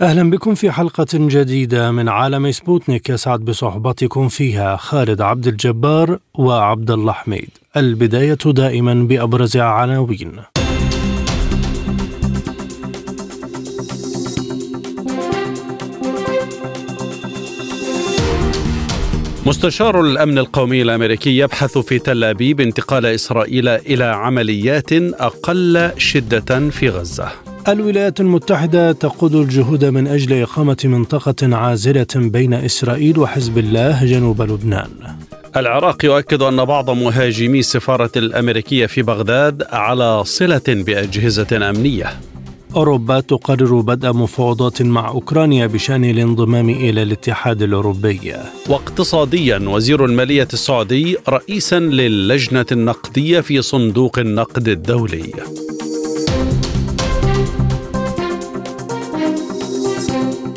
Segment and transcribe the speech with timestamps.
[0.00, 6.90] أهلا بكم في حلقة جديدة من عالم سبوتنيك يسعد بصحبتكم فيها خالد عبد الجبار وعبد
[6.90, 10.32] الله حميد البداية دائما بأبرز عناوين
[19.46, 26.88] مستشار الأمن القومي الأمريكي يبحث في تل أبيب انتقال إسرائيل إلى عمليات أقل شدة في
[26.88, 27.57] غزة.
[27.68, 34.90] الولايات المتحدة تقود الجهود من أجل إقامة منطقة عازلة بين إسرائيل وحزب الله جنوب لبنان.
[35.56, 42.06] العراق يؤكد أن بعض مهاجمي السفارة الأمريكية في بغداد على صلة بأجهزة أمنية.
[42.76, 48.32] أوروبا تقرر بدء مفاوضات مع أوكرانيا بشأن الانضمام إلى الاتحاد الأوروبي
[48.68, 55.32] واقتصاديا وزير المالية السعودي رئيسا للجنة النقدية في صندوق النقد الدولي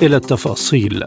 [0.02, 1.04] إلى التفاصيل.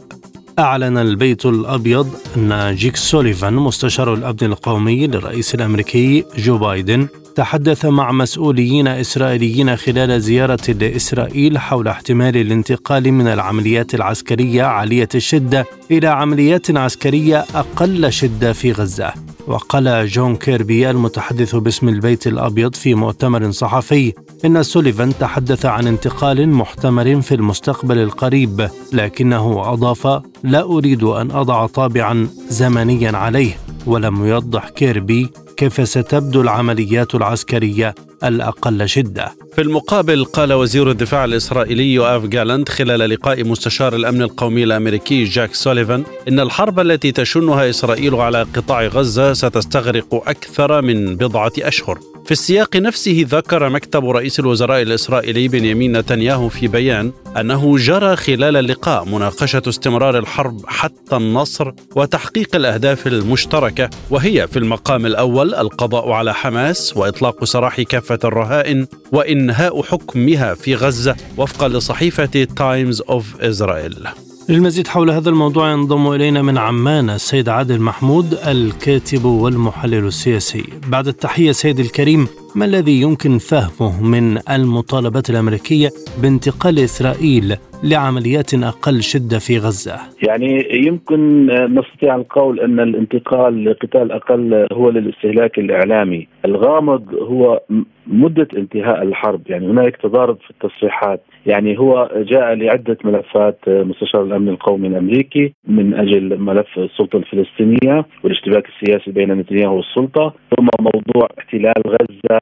[0.59, 8.13] أعلن البيت الأبيض أن جيك سوليفان مستشار الأمن القومي للرئيس الأمريكي جو بايدن تحدث مع
[8.13, 16.77] مسؤولين إسرائيليين خلال زيارة لإسرائيل حول احتمال الانتقال من العمليات العسكرية عالية الشدة إلى عمليات
[16.77, 19.13] عسكرية أقل شدة في غزة.
[19.47, 24.13] وقال جون كيربي المتحدث باسم البيت الأبيض في مؤتمر صحفي
[24.45, 31.67] إن سوليفان تحدث عن انتقال محتمل في المستقبل القريب لكنه أضاف لا أريد أن أضع
[31.67, 39.33] طابعا زمنيا عليه ولم يوضح كيربي كيف ستبدو العمليات العسكرية الأقل شدة.
[39.55, 45.55] في المقابل قال وزير الدفاع الإسرائيلي يوآف جالنت خلال لقاء مستشار الأمن القومي الأمريكي جاك
[45.55, 51.99] سوليفان إن الحرب التي تشنها إسرائيل على قطاع غزة ستستغرق أكثر من بضعة أشهر.
[52.25, 58.57] في السياق نفسه ذكر مكتب رئيس الوزراء الإسرائيلي بنيامين نتنياهو في بيان أنه جرى خلال
[58.57, 66.35] اللقاء مناقشة استمرار الحرب حتى النصر وتحقيق الأهداف المشتركة وهي في المقام الأول القضاء على
[66.35, 74.09] حماس وإطلاق سراح كافة الرهائن وإنهاء حكمها في غزة وفقا لصحيفة تايمز اوف اسرائيل.
[74.49, 80.65] للمزيد حول هذا الموضوع ينضم إلينا من عمان السيد عادل محمود الكاتب والمحلل السياسي.
[80.89, 85.89] بعد التحية سيد الكريم ما الذي يمكن فهمه من المطالبات الأمريكية
[86.23, 89.97] بانتقال إسرائيل لعمليات أقل شدة في غزة؟
[90.29, 97.61] يعني يمكن نستطيع القول أن الانتقال لقتال أقل هو للاستهلاك الإعلامي، الغامض هو
[98.07, 104.49] مدة انتهاء الحرب، يعني هناك تضارب في التصريحات، يعني هو جاء لعدة ملفات مستشار الأمن
[104.49, 111.83] القومي الأمريكي من أجل ملف السلطة الفلسطينية والاشتباك السياسي بين نتنياهو والسلطة، ثم موضوع احتلال
[111.87, 112.39] غزة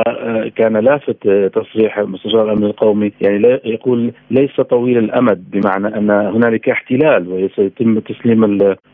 [0.57, 6.69] كان لافت تصريح مستشار الأمن القومي يعني لا يقول ليس طويل الأمد بمعنى أن هنالك
[6.69, 8.41] احتلال وسيتم تسليم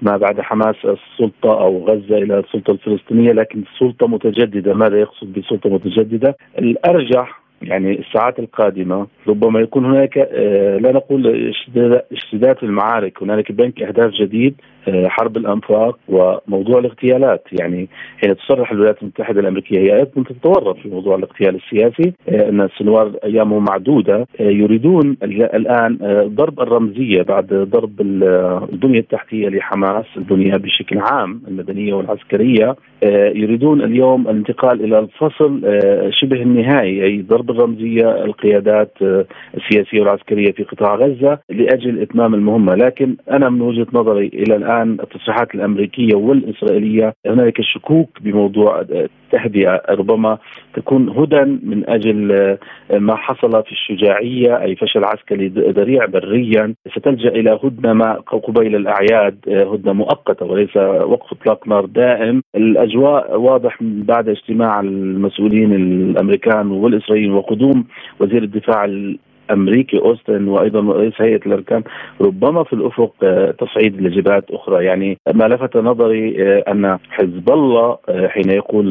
[0.03, 5.71] ما بعد حماس السلطة أو غزة إلى السلطة الفلسطينية لكن سلطة متجددة ماذا يقصد بسلطة
[5.71, 10.17] متجددة؟ الأرجح يعني الساعات القادمة ربما يكون هناك
[10.83, 11.53] لا نقول
[12.13, 14.55] اشتداد في المعارك هنالك بنك اهداف جديد
[15.07, 17.45] حرب الأنفاق وموضوع الاغتيالات.
[17.61, 17.89] يعني
[18.23, 23.59] حين تصرح الولايات المتحدة الأمريكية هي أيضا تتورط في موضوع الاغتيال السياسي أن السنوار أيامه
[23.59, 25.99] معدودة يريدون الآن
[26.35, 32.77] ضرب الرمزية بعد ضرب البنية التحتية لحماس البنية بشكل عام المدنية والعسكرية
[33.35, 35.61] يريدون اليوم الانتقال إلى الفصل
[36.11, 38.93] شبه النهائي أي ضرب الرمزيه القيادات
[39.57, 42.75] السياسية والعسكرية في قطاع غزة لأجل إتمام المهمة.
[42.75, 50.39] لكن أنا من وجهة نظري إلى الآن التصريحات الأمريكية والإسرائيلية هنالك شكوك بموضوع التهدئة ربما
[50.75, 52.57] تكون هدى من أجل
[52.99, 56.75] ما حصل في الشجاعية أي فشل عسكري ذريع بريا.
[56.97, 62.43] ستلجأ إلى هدنة ما قبيل الأعياد هدنة مؤقتة وليس وقف إطلاق نار دائم.
[62.57, 67.85] الأجواء واضح بعد اجتماع المسؤولين الأمريكان والإسرائيليين وقدوم
[68.21, 68.85] وزير الدفاع
[69.49, 71.83] الامريكي أوستن وأيضا رئيس هيئة الأركان
[72.21, 73.13] ربما في الأفق
[73.59, 74.85] تصعيد لجبهات أخرى.
[74.85, 77.99] يعني ما لفت نظري أن حزب الله
[78.29, 78.85] حين يقول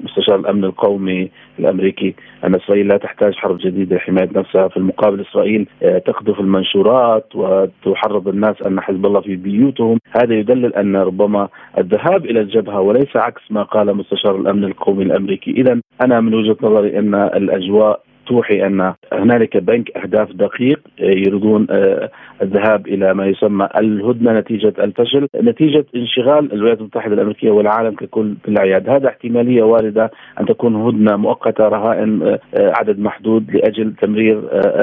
[0.00, 2.14] مستشار الأمن القومي الأمريكي
[2.44, 8.62] أن إسرائيل لا تحتاج حرب جديدة لحماية نفسها في المقابل إسرائيل تقذف المنشورات وتحرض الناس
[8.66, 9.98] أن حزب الله في بيوتهم.
[10.10, 11.48] هذا يدلل أن ربما
[11.78, 15.50] الذهاب إلى الجبهة وليس عكس ما قال مستشار الأمن القومي الأمريكي.
[15.50, 21.66] اذا أنا من وجهة نظري أن الأجواء توحي أن هنالك بنك أهداف دقيق آه، يريدون
[21.70, 22.10] آه،
[22.42, 28.88] الذهاب إلى ما يسمى الهدنة نتيجة الفشل، نتيجة انشغال الولايات المتحدة الأمريكية والعالم ككل بالعياد،
[28.88, 34.42] هذا احتمالية واردة أن تكون هدنة مؤقتة رهائن آه، عدد محدود لأجل تمرير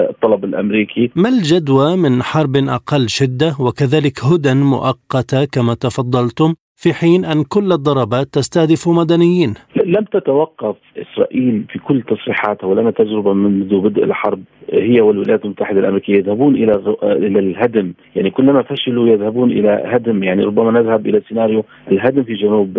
[0.10, 1.12] الطلب الأمريكي.
[1.16, 7.72] ما الجدوى من حرب أقل شدة وكذلك هدن مؤقتة كما تفضلتم في حين أن كل
[7.72, 9.54] الضربات تستهدف مدنيين.
[9.86, 14.44] لم تتوقف إسرائيل في كل تصريحاتها ولنا تجربة منذ بدء الحرب
[14.74, 17.94] هي والولايات المتحدة الأمريكية يذهبون إلى إلى الهدم.
[18.16, 20.24] يعني كلما فشلوا يذهبون إلى هدم.
[20.24, 22.78] يعني ربما نذهب إلى سيناريو الهدم في جنوب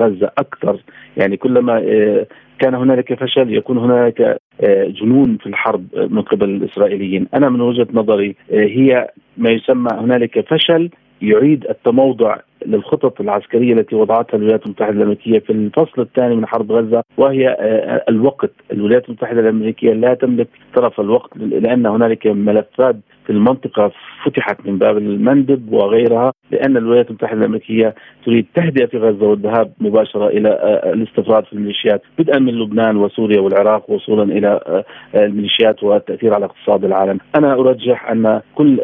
[0.00, 0.80] غزة أكثر.
[1.16, 2.26] يعني كلما آه،
[2.58, 4.20] كان هنالك فشل يكون هنالك
[4.60, 7.26] آه، جنون في الحرب من قبل الإسرائيليين.
[7.34, 10.90] أنا من وجهة نظري آه، هي ما يسمى هنالك فشل
[11.22, 12.36] يعيد التموضع
[12.66, 18.04] للخطط العسكرية التي وضعتها الولايات المتحدة الأمريكية في الفصل الثاني من حرب غزة وهي آه،
[18.08, 23.92] الوقت، الولايات المتحدة الأمريكية لا تملك طرف الوقت لأن هنالك ملفات في المنطقة
[24.24, 27.94] فتحت من باب المندب وغيرها لأن الولايات المتحدة الأمريكية
[28.26, 33.40] تريد تهدئة في غزة والذهاب مباشرة إلى آه، الاستفراد في الميليشيات بدءا من لبنان وسوريا
[33.40, 34.84] والعراق وصولا إلى آه،
[35.14, 37.18] الميليشيات والتأثير على اقتصاد العالم.
[37.36, 38.80] أنا أرجح أن كل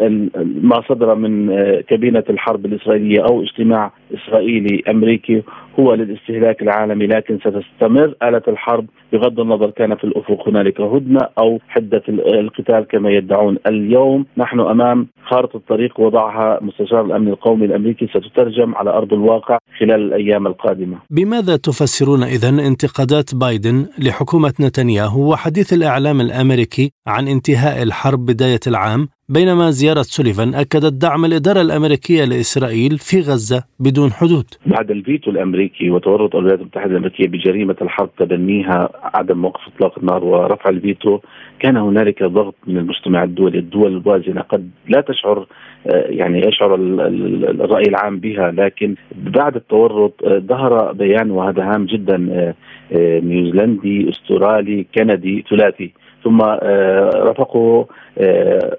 [0.63, 3.68] ما صدر من آه، كابينة الحرب الإسرائيلية أو اجتماع
[4.15, 5.43] إسرائيلي أمريكي
[5.81, 8.15] هو للاستهلاك العالمي لكن ستستمر.
[8.23, 14.27] آلة الحرب بغض النظر كان في الأفق هنالك هدنة أو حدة القتال كما يدعون اليوم.
[14.37, 20.47] نحن أمام خارطة الطريق وضعها مستشار الأمن القومي الأمريكي ستترجم على أرض الواقع خلال الأيام
[20.47, 20.99] القادمة.
[21.11, 29.09] بماذا تفسرون إذا انتقادات بايدن لحكومة نتنياهو وحديث الإعلام الأمريكي عن انتهاء الحرب بداية العام؟
[29.31, 34.45] بينما زيارة سوليفان أكدت دعم الإدارة الأمريكية لإسرائيل في غزة بدون حدود.
[34.67, 40.70] بعد الفيتو الأمريكي وتورط الولايات المتحدة الأمريكية بجريمة الحرب تبنيها عدم وقف إطلاق النار ورفع
[40.70, 41.19] الفيتو.
[41.61, 43.59] كان هنالك ضغط من المجتمع الدولي.
[43.59, 45.47] الدول الوازنة قد لا تشعر
[45.87, 52.29] آه، يعني يشعر الرأي العام بها لكن بعد التورط آه، ظهر بيان وهذا هام جدا
[52.32, 55.91] آه، نيوزيلندي أسترالي كندي ثلاثي.
[56.25, 57.87] ثم رافقه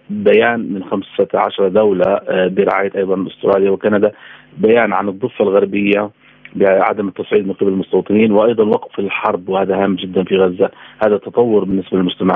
[0.09, 4.11] بيان من 15 دولة برعاية أيضا أستراليا وكندا
[4.57, 6.09] بيان عن الضفة الغربية.
[6.55, 10.69] بعدم التصعيد من قبل المستوطنين وأيضا وقف الحرب وهذا هام جدا في غزة،
[11.05, 12.35] هذا تطور بالنسبة للمجتمع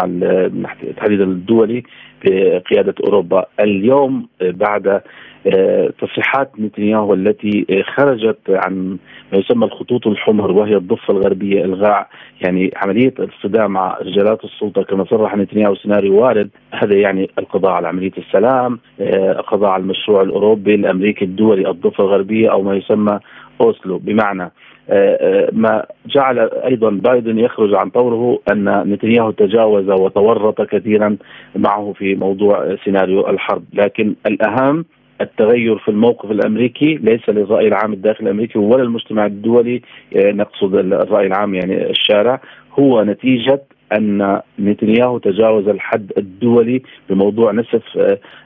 [0.97, 1.83] تحديدا الدولي
[2.25, 5.01] بقياده أوروبا، اليوم بعد
[5.47, 8.97] آه، تصريحات نتنياهو التي خرجت عن
[9.33, 12.07] ما يسمى الخطوط الحمر وهي الضفة الغربية إلغاء
[12.41, 14.83] يعني عملية الصدام مع رجالات السلطة.
[14.83, 20.21] كما صرح نتنياهو سيناريو وارد هذا يعني القضاء على عملية السلام آه، القضاء على المشروع
[20.21, 23.19] الأوروبي الأمريكي الدولي الضفة الغربية أو ما يسمى
[23.61, 23.97] أوسلو.
[23.97, 24.51] بمعنى
[24.89, 31.17] آه، آه، ما جعل أيضا بايدن يخرج عن طوره أن نتنياهو تجاوز وتورط كثيرا
[31.55, 34.85] معه في موضوع سيناريو الحرب، لكن الأهم
[35.21, 39.81] التغير في الموقف الأمريكي ليس للرأي العام الداخلي الأمريكي ولا المجتمع الدولي
[40.15, 42.41] آه، نقصد الرأي العام يعني الشارع
[42.79, 43.61] هو نتيجة
[43.97, 47.83] أن نتنياهو تجاوز الحد الدولي بموضوع نسف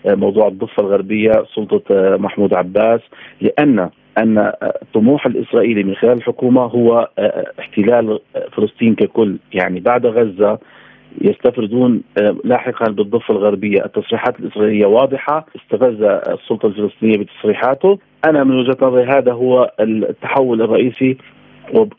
[0.06, 1.84] موضوع الضفة الغربية سلطة
[2.18, 3.02] محمود عباس
[3.42, 7.10] لأن أن الطموح الإسرائيلي من خلال الحكومة هو
[7.60, 8.20] احتلال
[8.52, 9.38] فلسطين ككل.
[9.54, 10.60] يعني بعد غزة
[11.22, 12.02] يستفردون
[12.44, 19.32] لاحقا بالضفة الغربية، التصريحات الإسرائيلية واضحة، استفز السلطة الفلسطينية بتصريحاته، أنا من وجهة نظري هذا
[19.32, 21.18] هو التحول الرئيسي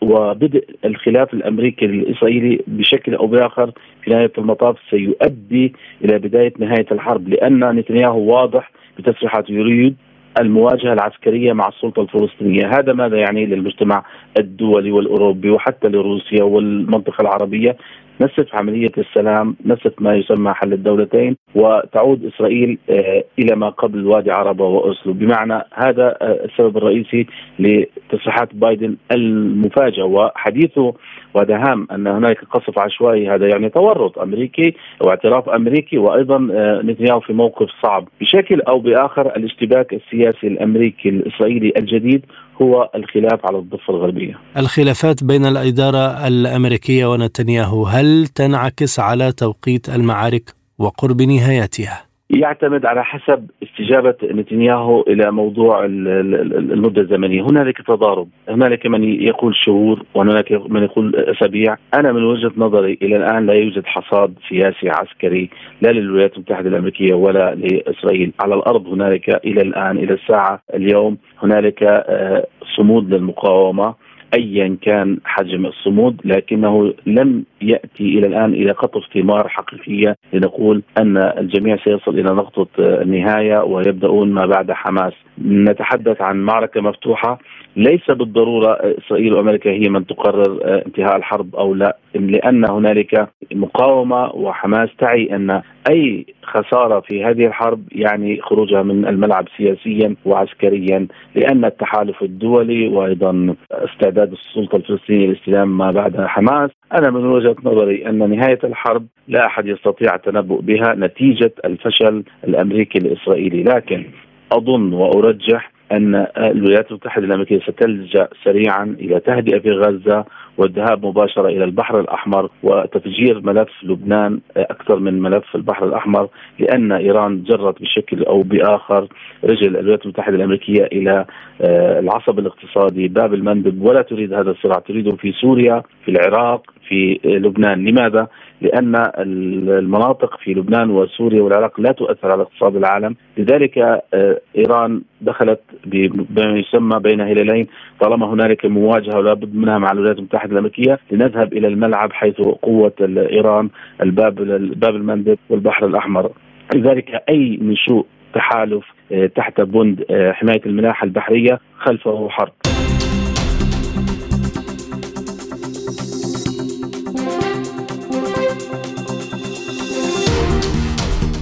[0.01, 3.71] وبدء الخلاف الأمريكي الاسرائيلي بشكل أو بآخر
[4.03, 5.73] في نهاية المطاف سيؤدي
[6.05, 7.29] إلى بداية نهاية الحرب.
[7.29, 9.97] لأن نتنياهو واضح بتصريحاته يريد
[10.41, 14.05] المواجهة العسكرية مع السلطة الفلسطينية، هذا ماذا يعني للمجتمع
[14.39, 17.77] الدولي والأوروبي وحتى لروسيا والمنطقة العربية؟
[18.21, 24.31] نسف عملية السلام نسف ما يسمى حل الدولتين وتعود إسرائيل آه، إلى ما قبل وادي
[24.31, 27.27] عربة وأسلو بمعنى هذا آه، السبب الرئيسي
[27.59, 30.03] لتصريحات بايدن المفاجئة.
[30.03, 30.95] وحديثه
[31.35, 33.29] وهذا هام أن هناك قصف عشوائي.
[33.31, 38.09] هذا يعني تورط أمريكي واعتراف أمريكي وأيضا آه، نتنياهو في موقف صعب.
[38.21, 42.27] بشكل أو بآخر الاشتباك السياسي الأمريكي الإسرائيلي الجديد
[42.63, 44.39] هو الخلاف على الضفة الغربية.
[44.57, 53.47] الخلافات بين الإدارة الأمريكية ونتنياهو هل تنعكس على توقيت المعارك وقرب نهايتها؟ يعتمد على حسب
[53.63, 57.43] استجابة نتنياهو إلى موضوع المدة الزمنية.
[57.43, 58.29] هنالك تضارب.
[58.49, 61.77] هنالك من يقول شهور وهنالك من يقول أسابيع.
[61.95, 65.51] أنا من وجهة نظري إلى الآن لا يوجد حصاد سياسي عسكري
[65.83, 68.33] لا للولايات المتحدة الأمريكية ولا لإسرائيل.
[68.41, 73.95] على الأرض هنالك إلى الآن إلى الساعة اليوم هنالك آه، صمود للمقاومة.
[74.35, 81.17] ايا كان حجم الصمود لكنه لم يأتي إلى الآن إلى قطف ثمار حقيقية لنقول أن
[81.17, 85.13] الجميع سيصل إلى نقطة النهايه ويبدأون ما بعد حماس.
[85.45, 87.39] نتحدث عن معركة مفتوحة.
[87.77, 94.89] ليس بالضرورة إسرائيل وأمريكا هي من تقرر انتهاء الحرب أو لا لأن هنالك مقاومة وحماس.
[94.99, 102.23] تعي أن أي خسارة في هذه الحرب يعني خروجها من الملعب سياسيا وعسكريا لأن التحالف
[102.23, 106.71] الدولي وأيضا استعداد السلطه الفلسطينيه لاستلام ما بعد حماس.
[106.93, 112.99] أنا من وجهة نظري أن نهاية الحرب لا أحد يستطيع التنبؤ بها نتيجة الفشل الأمريكي
[112.99, 113.63] الإسرائيلي.
[113.63, 114.05] لكن
[114.53, 120.25] أظن وأرجح أن الولايات المتحدة الأمريكية ستلجأ سريعا إلى تهدئة في غزة
[120.59, 126.29] والذهاب مباشرة إلى البحر الأحمر وتفجير ملف لبنان أكثر من ملف البحر الأحمر
[126.59, 129.09] لأن إيران جرت بشكل أو بآخر
[129.45, 131.25] رجل الولايات المتحدة الأمريكية إلى
[131.61, 137.21] آه، العصب الاقتصادي باب المندب ولا تريد هذا الصراع تريده في سوريا في العراق في
[137.25, 138.29] لبنان لماذا؟
[138.61, 145.61] لأن المناطق في لبنان وسوريا والعراق لا تؤثر على اقتصاد العالم، لذلك آه، إيران دخلت
[145.87, 147.67] بما يسمى بين هلالين
[148.01, 152.93] طالما هنالك مواجهة ولا بد منها مع الولايات المتحدة الأمريكية لنذهب إلى الملعب حيث قوة
[153.01, 153.69] ايران
[154.03, 154.35] الباب
[154.81, 156.31] باب المندب والبحر الأحمر.
[156.75, 162.53] لذلك أي نشوء تحالف آه، تحت بند آه، حماية الملاحه البحرية خلفه حرب.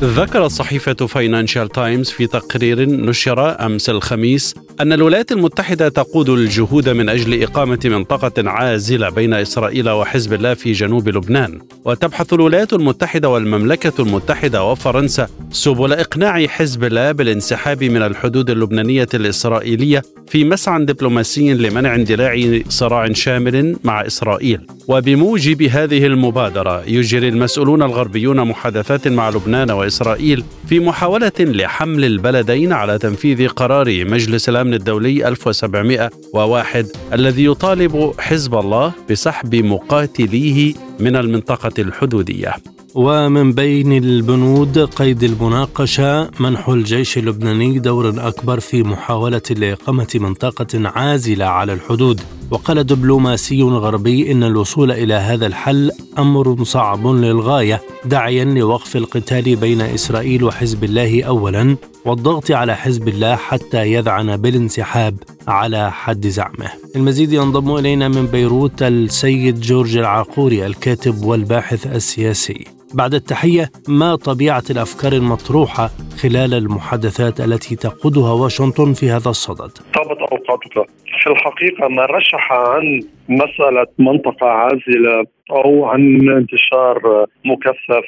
[0.02, 7.08] ذكرت صحيفة فاينانشال تايمز في تقرير نشر أمس الخميس أن الولايات المتحدة تقود الجهود من
[7.08, 11.58] أجل إقامة منطقة عازلة بين إسرائيل وحزب الله في جنوب لبنان.
[11.84, 20.02] وتبحث الولايات المتحدة والمملكة المتحدة وفرنسا سبل إقناع حزب الله بالانسحاب من الحدود اللبنانية الإسرائيلية
[20.28, 24.60] في مسعى دبلوماسي لمنع اندلاع صراع شامل مع إسرائيل.
[24.88, 32.98] وبموجب هذه المبادرة يجري المسؤولون الغربيون محادثات مع لبنان وإسرائيل في محاولة لحمل البلدين على
[32.98, 42.54] تنفيذ قرار مجلس الأمن الدولي 1701 الذي يطالب حزب الله بسحب مقاتليه من المنطقة الحدودية.
[42.94, 51.44] ومن بين البنود قيد المناقشة منح الجيش اللبناني دور أكبر في محاولة لإقامة منطقة عازلة
[51.44, 52.20] على الحدود.
[52.50, 59.80] وقال دبلوماسي غربي إن الوصول إلى هذا الحل أمر صعب للغاية داعيا لوقف القتال بين
[59.80, 65.16] إسرائيل وحزب الله أولا والضغط على حزب الله حتى يذعن بالانسحاب
[65.48, 66.70] على حد زعمه.
[66.96, 72.64] المزيد ينضم إلينا من بيروت السيد جورج العقوري الكاتب والباحث السياسي.
[72.96, 75.86] بعد التحية ما طبيعة الأفكار المطروحة
[76.22, 80.90] خلال المحادثات التي تقودها واشنطن في هذا الصدد؟ طابت أوقاتك.
[81.22, 88.06] في الحقيقة ما رشح عن مسألة منطقة عازلة أو عن انتشار مكثف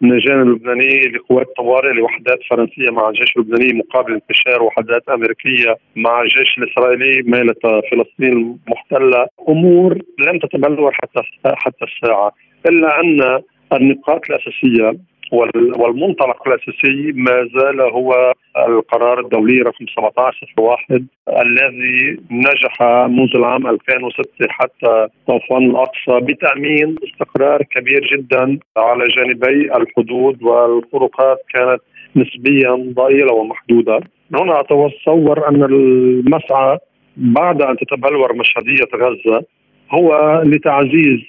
[0.00, 6.22] من الجانب اللبناني لقوات طوارئ لوحدات فرنسية مع الجيش اللبناني مقابل انتشار وحدات أمريكية مع
[6.22, 7.54] الجيش الإسرائيلي ميلة
[7.90, 9.26] فلسطين المحتلة.
[9.48, 12.32] أمور لم تتبلور حتى حتى الساعة
[12.66, 13.40] إلا أن
[13.72, 14.98] النقاط الأساسية
[15.32, 18.32] والمنطلق الأساسي ما زال هو
[18.68, 28.08] القرار الدولي رقم 1701 الذي نجح منذ العام 2006 حتى طوفان الأقصى بتأمين استقرار كبير
[28.12, 31.80] جدا على جانبي الحدود والفروقات كانت
[32.16, 34.00] نسبيا ضئيلة ومحدودة.
[34.34, 36.78] هنا أتصور أن المسعى
[37.16, 39.44] بعد أن تتبلور مشهدية غزة
[39.90, 41.20] هو لتعزيز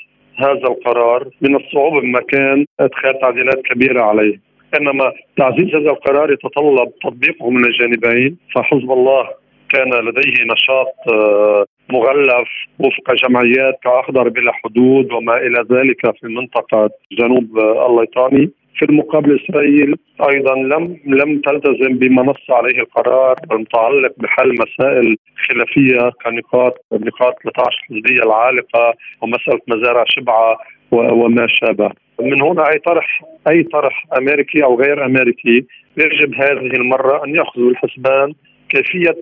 [0.42, 4.40] هذا القرار من الصعوبة بمكان ادخال تعديلات كبيرة عليه.
[4.80, 9.28] إنما تعزيز هذا القرار يتطلب تطبيقه من الجانبين فحزب الله
[9.70, 16.90] كان لديه نشاط آه، مغلف وفق جمعيات كأخضر بلا حدود وما إلى ذلك في منطقة
[17.12, 18.52] جنوب آه، الليطاني.
[18.76, 19.96] في المقابل إسرائيل
[20.30, 27.86] أيضا لم لم تلتزم بما نص عليه القرار المتعلق بحل مسائل خلافية كنقاط نقاط 13
[27.90, 30.58] حزبيه العالقة ومسألة مزارع شبعة
[30.92, 31.92] وما شابه.
[32.22, 35.66] من هنا أي طرح أي طرح أمريكي أو غير أمريكي
[35.98, 38.34] يجب هذه المرة أن ياخذ بالحسبان
[38.70, 39.16] كيفية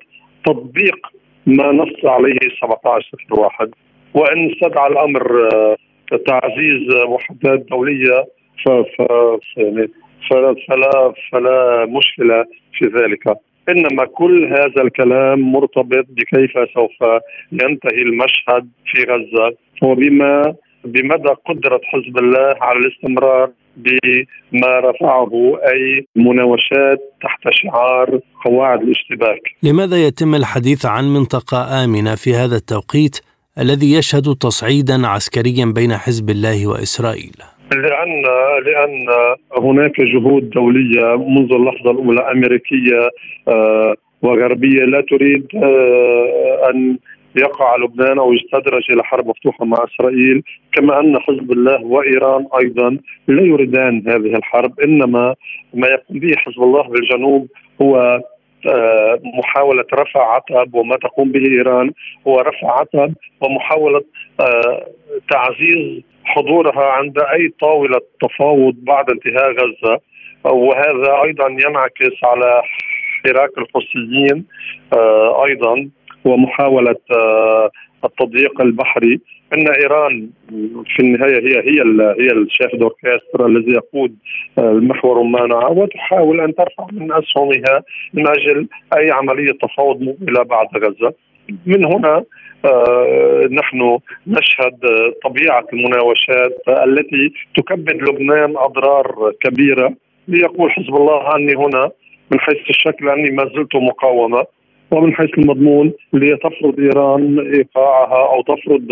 [0.46, 1.08] تطبيق
[1.46, 3.70] ما نص عليه 17 واحد
[4.14, 5.76] وإن استدعى الأمر آه،
[6.28, 8.26] تعزيز وحدات دولية
[8.68, 9.88] يعني
[10.30, 12.46] فلا فلا فلا مشكله
[12.78, 13.38] في ذلك
[13.70, 22.18] إنما كل هذا الكلام مرتبط بكيف سوف ينتهي المشهد في غزة وبما بمدى قدرة حزب
[22.18, 25.32] الله على الاستمرار بما رفعه
[25.72, 29.42] أي مناوشات تحت شعار قواعد الاشتباك.
[29.64, 33.20] لماذا يتم الحديث عن منطقة آمنة في هذا التوقيت
[33.60, 38.24] الذي يشهد تصعيدا عسكريا بين حزب الله وإسرائيل؟ لأن
[38.66, 39.08] لأن
[39.58, 43.10] هناك جهود دولية منذ اللحظة الأولى أمريكية
[43.48, 46.98] آه، وغربية لا تريد آه، أن
[47.36, 50.44] يقع لبنان أو يستدرج إلى حرب مفتوحة مع إسرائيل.
[50.74, 52.98] كما أن حزب الله وإيران أيضا
[53.28, 55.36] لا يريدان هذه الحرب إنما
[55.74, 57.48] ما يقوم به حزب الله بالجنوب
[57.82, 58.22] هو
[59.38, 61.92] محاولة رفع عتب وما تقوم به إيران
[62.28, 64.04] هو رفع عتب ومحاولة
[65.32, 70.00] تعزيز حضورها عند أي طاولة تفاوض بعد انتهاء غزة.
[70.44, 72.62] وهذا أيضا ينعكس على
[73.24, 74.46] حراك الحوثيين
[74.94, 75.90] آه، أيضا.
[76.26, 77.72] ومحاولة آه،
[78.06, 79.20] التضييق البحري
[79.54, 80.30] إن إيران
[80.96, 81.82] في النهاية هي هي
[82.20, 84.16] هي الشيف دوركسترا الذي يقود
[84.58, 90.68] آه، المحور المانعه وتحاول أن ترفع من أسهمها من أجل أي عملية تفاوض مقبله بعد
[90.78, 91.14] غزة.
[91.66, 92.24] من هنا
[92.66, 94.80] آه، نحن نشهد
[95.24, 99.94] طبيعة المناوشات التي تكبد لبنان أضرار كبيرة.
[100.28, 101.92] ليقول حزب الله أني هنا
[102.32, 104.46] من حيث الشكل أني ما زلت مقاومة.
[104.92, 108.88] ومن حيث المضمون لتفرض إيران إيقاعها أو تفرض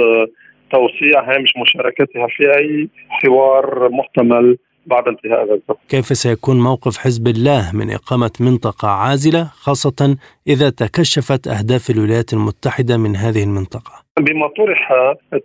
[0.72, 5.78] توسيع هامش مشاركتها في أي حوار محتمل بعد انتهاء غزة.
[5.90, 12.98] كيف سيكون موقف حزب الله من إقامة منطقة عازلة خاصة إذا تكشفت أهداف الولايات المتحدة
[12.98, 14.92] من هذه المنطقة؟ بما طرح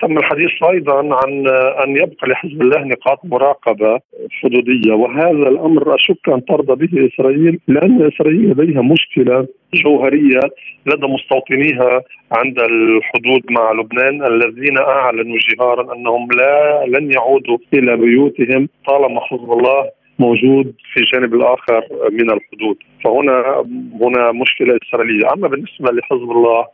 [0.01, 1.49] تم الحديث أيضا عن
[1.85, 4.01] أن يبقى لحزب الله نقاط مراقبة
[4.31, 10.41] حدودية وهذا الأمر أشك أن ترضى به إسرائيل لأن إسرائيل لديها مشكلة جوهرية
[10.87, 12.03] لدى مستوطنيها
[12.33, 19.53] عند الحدود مع لبنان الذين أعلنوا جهارا أنهم لا لن يعودوا إلى بيوتهم طالما حزب
[19.53, 22.77] الله موجود في الجانب الآخر من الحدود.
[23.05, 23.65] فهنا
[24.01, 25.33] هنا مشكلة إسرائيلية.
[25.33, 26.67] أما بالنسبة لحزب الله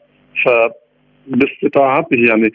[0.45, 0.49] ف
[1.29, 2.53] باستطاعته يعني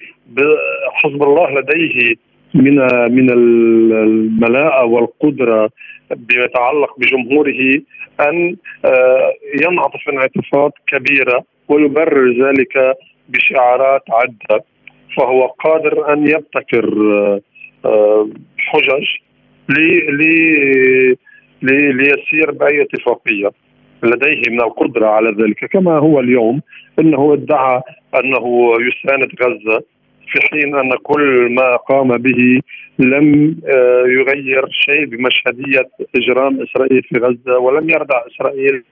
[0.93, 2.15] حزب الله لديه
[2.53, 2.75] من
[3.11, 5.69] من الملاءة والقدرة
[6.11, 7.81] بما يتعلق بجمهوره
[8.21, 8.55] أن
[8.85, 12.97] آه، ينعطف انعطافات كبيرة ويبرر ذلك
[13.29, 14.63] بشعارات عدة.
[15.17, 16.93] فهو قادر أن يبتكر
[17.85, 19.05] آه، حجج
[21.61, 23.51] ليسير بأي اتفاقية.
[24.03, 26.61] لديه من القدرة على ذلك كما هو اليوم
[26.99, 27.81] إنه ادعى
[28.15, 29.83] أنه يساند غزة
[30.27, 32.61] في حين أن كل ما قام به
[32.99, 38.83] لم آه، يغير شيء بمشهدية إجرام إسرائيل في غزة ولم يردع إسرائيل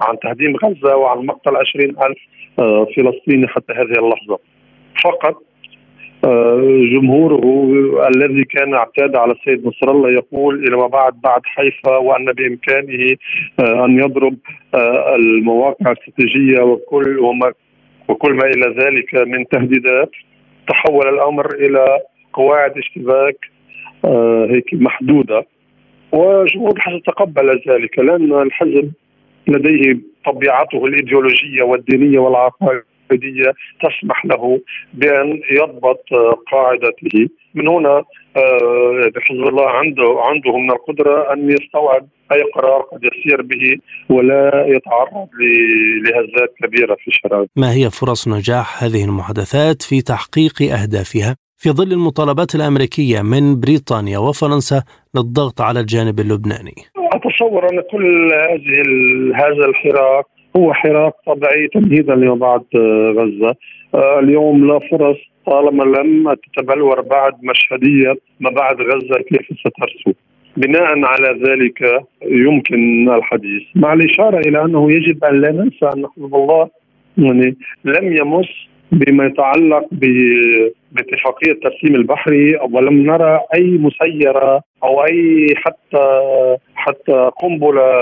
[0.00, 2.18] عن تهديم غزة وعن مقتل عشرين ألف
[2.58, 4.38] آه، فلسطيني حتى هذه اللحظة.
[5.04, 5.42] فقط
[6.92, 7.42] جمهوره
[8.08, 13.16] الذي كان اعتاد على السيد نصر الله يقول إلى ما بعد بعد حيفا وأن بإمكانه
[13.60, 14.36] أن يضرب
[15.14, 17.52] المواقع الاستراتيجية وكل وما
[18.08, 20.10] وكل ما إلى ذلك من تهديدات.
[20.68, 21.98] تحول الأمر إلى
[22.32, 23.36] قواعد اشتباك
[24.04, 25.46] آه، هيك محدودة.
[26.12, 28.92] وجمهور الحزب تقبل ذلك لأن الحزب
[29.48, 32.97] لديه طبيعته الإيديولوجية والدينية والعقائدية.
[33.82, 34.60] تسمح له
[34.94, 36.04] بأن يضبط
[36.52, 38.04] قاعدته من هنا
[38.36, 43.76] آه، حزب الله عنده عنده من القدرة أن يستوعب أي قرار قد يسير به
[44.10, 45.28] ولا يتعرض
[46.04, 47.50] لهزات كبيرة في الشرائط.
[47.56, 54.18] ما هي فرص نجاح هذه المحادثات في تحقيق أهدافها في ظل المطالبات الأمريكية من بريطانيا
[54.18, 54.82] وفرنسا
[55.14, 56.74] للضغط على الجانب اللبناني؟
[57.14, 58.82] أتصور أن كل هذه
[59.34, 60.24] هذا الحراك
[60.56, 62.62] هو حراك طبيعي تمهيدا لما بعد
[63.16, 63.54] غزة.
[63.94, 70.12] آه، اليوم لا فرص طالما لم تتبلور بعد مشهدية ما بعد غزة كيف سترسو.
[70.56, 76.34] بناء على ذلك يمكن الحديث مع الإشارة إلى أنه يجب أن لا ننسى أن حزب
[76.34, 76.68] الله
[77.18, 79.86] يعني لم يمس بما يتعلق
[80.92, 87.92] باتفاقية الترسيم البحري ولم نرى أي مسيرة أو أي حتى حتى قنبلة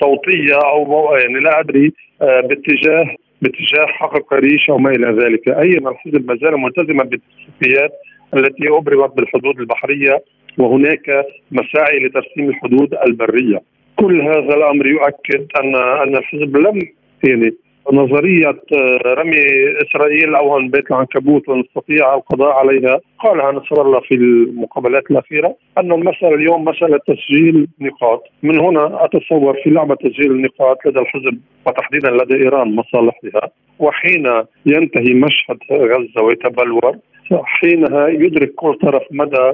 [0.00, 5.70] صوتية أو يعني لا أدري آه، باتجاه باتجاه حقق ريش أو ما إلى ذلك، أي
[5.70, 7.92] الحزب ما زال ملتزما بالاتفاقيات
[8.34, 10.22] التي أبرمت بالحدود البحرية
[10.58, 13.62] وهناك مساعي لترسيم الحدود البرية.
[13.96, 16.78] كل هذا الأمر يؤكد ان أن الحزب لم
[17.24, 17.54] يعني
[17.92, 19.44] نظرية آه، رمي
[19.82, 23.00] إسرائيل اوهن بيت العنكبوت ونستطيع القضاء عليها.
[23.18, 28.22] قالها نصر الله في المقابلات الأخيرة أن المساله اليوم مساله تسجيل نقاط.
[28.42, 33.50] من هنا أتصور في لعبة تسجيل النقاط لدى الحزب وتحديدا لدى إيران مصالحها.
[33.78, 34.26] وحين
[34.66, 36.96] ينتهي مشهد غزة ويتبلور
[37.32, 39.52] حينها يدرك كل طرف مدى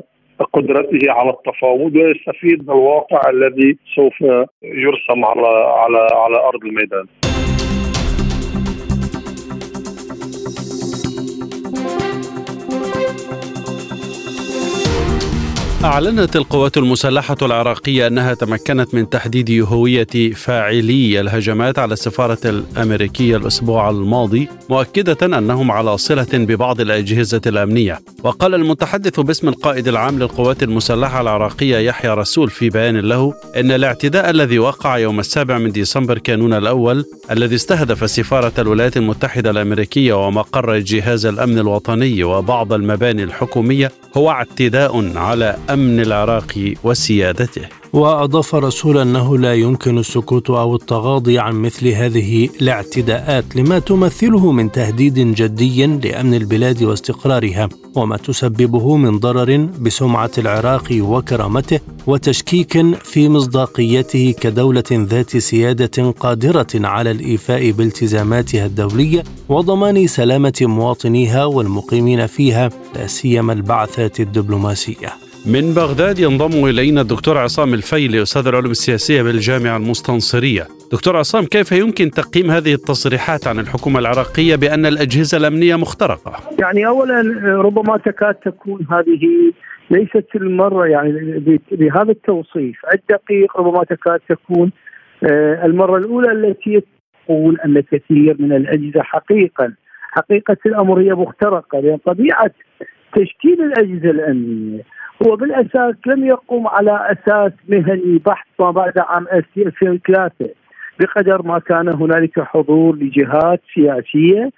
[0.53, 4.21] قدرته على التفاوض ويستفيد من الواقع الذي سوف
[4.63, 5.49] يرسم على
[5.83, 7.07] على على أرض الميدان.
[11.85, 12.34] Bye.
[15.85, 23.91] أعلنت القوات المسلحة العراقية أنها تمكنت من تحديد هوية فاعلي الهجمات على السفارة الأمريكية الأسبوع
[23.91, 28.01] الماضي مؤكدة أنهم على صلة ببعض الأجهزة الأمنية.
[28.23, 34.31] وقال المتحدث باسم القائد العام للقوات المسلحة العراقية يحيى رسول في بيان له أن الاعتداء
[34.31, 40.79] الذي وقع يوم السابع من ديسمبر كانون الأول الذي استهدف سفارة الولايات المتحدة الأمريكية ومقر
[40.79, 47.63] جهاز الأمن الوطني وبعض المباني الحكومية هو اعتداء على أمن العراق وسيادته.
[47.93, 54.73] وأضاف رسول أنه لا يمكن السكوت أو التغاضي عن مثل هذه الاعتداءات لما تمثله من
[54.73, 64.35] تهديد جدي لأمن البلاد واستقرارها وما تسببه من ضرر بسمعة العراق وكرامته وتشكيك في مصداقيته
[64.41, 73.53] كدولة ذات سيادة قادرة على الإيفاء بالتزاماتها الدولية وضمان سلامة مواطنيها والمقيمين فيها لا سيما
[73.53, 75.34] البعثات الدبلوماسية.
[75.47, 80.63] من بغداد ينضم إلينا الدكتور عصام الفيلي أستاذ العلوم السياسية بالجامعة المستنصرية.
[80.93, 86.87] دكتور عصام كيف يمكن تقييم هذه التصريحات عن الحكومة العراقية بأن الأجهزة الأمنية مخترقة؟ يعني
[86.87, 87.21] أولا
[87.63, 89.53] ربما تكاد تكون هذه
[89.91, 91.13] ليست المرة يعني
[91.73, 92.77] بهذا التوصيف.
[92.95, 94.73] الدقيق ربما تكاد تكون
[95.25, 96.83] آه، المرة الأولى التي
[97.25, 99.73] تقول أن كثير من الأجهزة حقيقة
[100.11, 102.51] حقيقة الأمر هي مخترقة لأن طبيعة
[103.17, 110.31] تشكيل الأجهزة الأمنية هو بالاساس لم يقم على أساس مهني بحث ما بعد عام 2003
[111.01, 114.51] بقدر ما كان هنالك حضور لجهات سياسية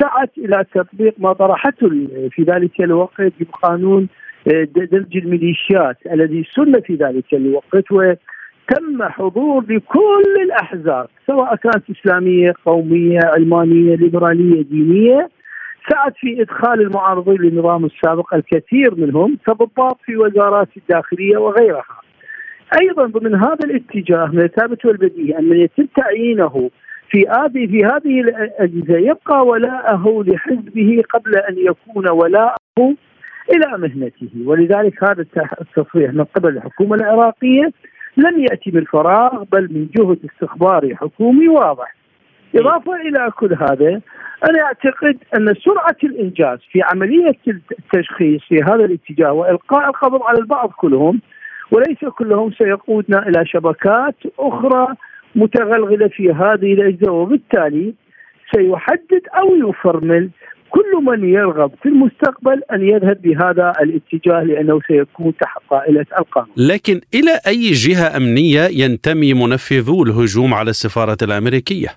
[0.00, 1.88] سعت إلى تطبيق ما طرحته
[2.30, 4.08] في ذلك الوقت بقانون
[4.52, 12.52] آه، دمج الميليشيات الذي سن في ذلك الوقت وتم حضور لكل الأحزاب سواء كانت إسلامية،
[12.66, 15.28] قومية، علمانية، ليبرالية، دينية.
[15.90, 22.00] سعت في إدخال المعارضين للنظام السابق الكثير منهم كضباط في وزارات الداخلية وغيرها.
[22.82, 26.70] أيضا ضمن هذا الاتجاه من الثابت والبديهي أن من يتم تعيينه
[27.10, 32.94] في هذه في هذه الأجهزة يبقى ولاءه لحزبه قبل أن يكون ولاءه
[33.50, 35.24] إلى مهنته ولذلك هذا
[35.60, 37.72] التصريح من قبل الحكومة العراقية
[38.16, 41.97] لم يأتي من فراغ بل من جهد استخباري حكومي واضح.
[42.54, 44.00] إضافة إلى كل هذا
[44.44, 50.70] أنا أعتقد أن سرعة الإنجاز في عملية التشخيص في هذا الاتجاه وإلقاء القبض على البعض
[50.70, 51.20] كلهم
[51.70, 54.86] وليس كلهم سيقودنا إلى شبكات أخرى
[55.34, 57.94] متغلغلة في هذه الأجزاء وبالتالي
[58.54, 60.30] سيحدد أو يفرمل
[60.70, 66.50] كل من يرغب في المستقبل أن يذهب بهذا الاتجاه لأنه سيكون تحت طائلة القانون.
[66.56, 71.88] لكن إلى أي جهة أمنية ينتمي منفذو الهجوم على السفارة الأمريكية؟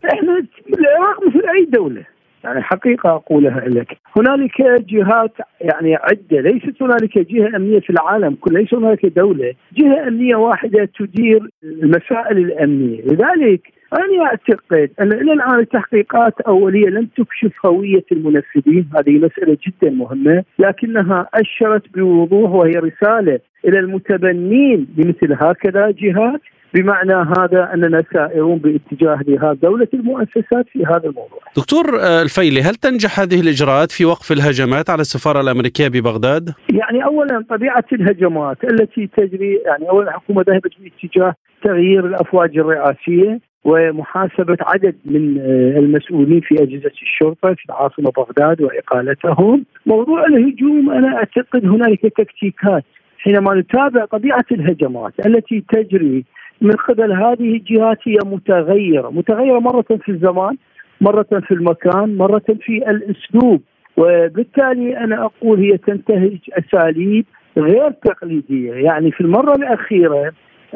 [1.12, 2.04] العراق مثل أي دولة.
[2.44, 8.60] يعني حقيقة اقولها لك هنالك جهات يعني عدة ليست هنالك جهة أمنية في العالم كله
[8.60, 9.54] ليس هنالك دولة.
[9.74, 13.02] جهة أمنية واحدة تدير المسائل الأمنية.
[13.02, 13.62] لذلك
[13.94, 18.90] أنا أعتقد أن إلى الآن التحقيقات اوليه لم تكشف هوية المنفذين.
[18.98, 26.42] هذه مسألة جدا مهمة لكنها أشرت بوضوح وهي رسالة إلى المتبنين لمثل هكذا جهات.
[26.74, 31.40] بمعنى هذا أننا سائرون باتجاه لها دولة المؤسسات في هذا الموضوع.
[31.58, 37.06] دكتور آه، الفيلي هل تنجح هذه الإجراءات في وقف الهجمات على السفارة الأمريكية ببغداد؟ يعني
[37.06, 44.96] اولا طبيعة الهجمات التي تجري يعني اولا الحكومة ذهبت باتجاه تغيير الأفواج الرئاسية ومحاسبة عدد
[45.06, 49.66] من آه، المسؤولين في أجهزة الشرطة في العاصمة بغداد وإقالتهم.
[49.86, 52.84] موضوع الهجوم أنا أعتقد هنالك تكتيكات
[53.18, 56.26] حينما نتابع طبيعة الهجمات التي تجري
[56.62, 60.58] من قبل هذه الجهات هي متغيرة، متغيرة مرة في الزمان،
[61.02, 63.62] مرة في المكان، مرة في الأسلوب،
[63.98, 67.26] وبالتالي أنا أقول هي تنتهج أساليب
[67.58, 70.32] غير تقليدية، يعني في المرة الأخيرة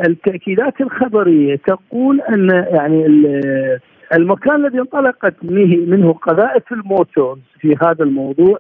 [0.08, 3.06] التأكيدات الخبرية تقول أن يعني
[4.14, 5.34] المكان الذي انطلقت
[5.88, 8.58] منه قذائف الموتورز في هذا الموضوع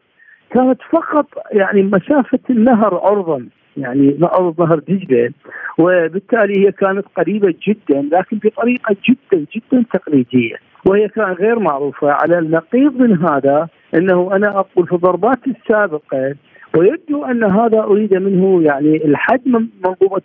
[0.51, 3.47] كانت فقط يعني مسافة النهر عرضا.
[3.77, 5.31] يعني ارض نهر دجله
[5.77, 10.55] وبالتالي هي كانت قريبة جدا لكن بطريقة جدا جدا تقليدية.
[10.85, 16.35] وهي كانت غير معروفة على النقيض من هذا أنه أنا أقول في الضربات السابقة
[16.77, 20.21] ويبدو أن هذا أريد منه يعني الحد من منظومة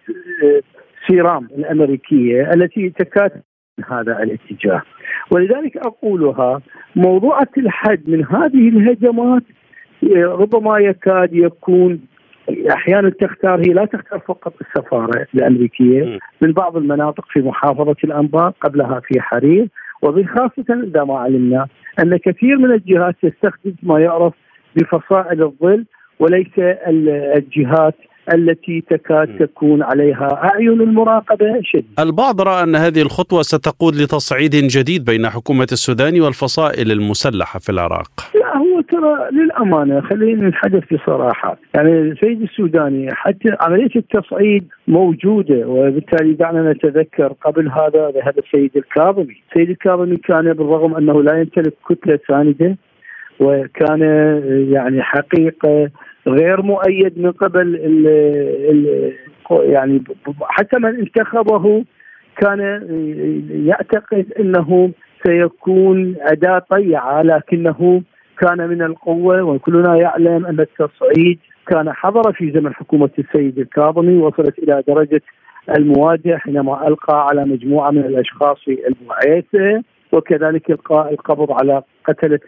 [1.08, 3.32] سيرام الأمريكية التي تكاد
[3.90, 4.82] هذا الاتجاه.
[5.30, 6.60] ولذلك أقولها
[6.96, 9.42] موضوعة الحد من هذه الهجمات
[10.14, 12.00] ربما يكاد يكون
[12.70, 19.00] أحيانا تختار هي لا تختار فقط السفارة الأمريكية من بعض المناطق في محافظة الأنبار قبلها
[19.00, 19.68] في حرير
[20.02, 21.66] وبخاصه إذا ما علمنا
[22.02, 24.34] أن كثير من الجهات تستخدم ما يعرف
[24.76, 25.84] بفصائل الظل
[26.20, 26.58] وليس
[27.36, 27.94] الجهات
[28.34, 32.02] التي تكاد تكون عليها أعين المراقبة شديده.
[32.02, 38.10] البعض رأى أن هذه الخطوة ستقود لتصعيد جديد بين حكومة السودان والفصائل المسلحة في العراق.
[38.34, 46.32] لا هو ترى للأمانة خلينا نتحدث بصراحة، يعني السيد السوداني حتى عملية التصعيد موجودة وبالتالي
[46.32, 52.18] دعنا نتذكر قبل هذا ذهب السيد الكاظمي، السيد الكاظمي كان بالرغم أنه لا يمتلك كتلة
[52.28, 52.76] ساندة
[53.40, 54.00] وكان
[54.72, 55.90] يعني حقيقة
[56.26, 58.06] غير مؤيد من قبل ال
[58.70, 59.12] ال
[59.50, 60.02] يعني
[60.42, 61.84] حتى من انتخبه
[62.36, 62.60] كان
[63.66, 64.90] يعتقد إنه
[65.26, 68.02] سيكون أداة طيعة لكنه
[68.38, 74.58] كان من القوة وكلنا يعلم أن التصعيد كان حضر في زمن حكومة السيد الكاظمي وصلت
[74.58, 75.22] إلى درجة
[75.78, 82.40] المواجهة حينما ألقى على مجموعة من الأشخاص في البعيثه وكذلك القاء القبض على قتلة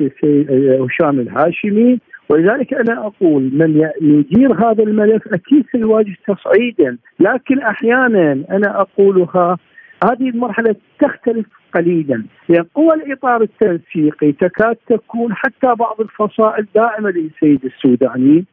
[0.85, 1.99] هشام الهاشمي.
[2.33, 9.59] ولذلك أنا أقول من يدير هذا الملف أكيد سيواجه تصعيدا لكن أحيانا أنا أقولها
[10.05, 12.25] هذه المرحلة تختلف قليلا.
[12.49, 18.45] لأن قوى الإطار التنسيقي تكاد تكون حتى بعض الفصائل داعمه للسيد السوداني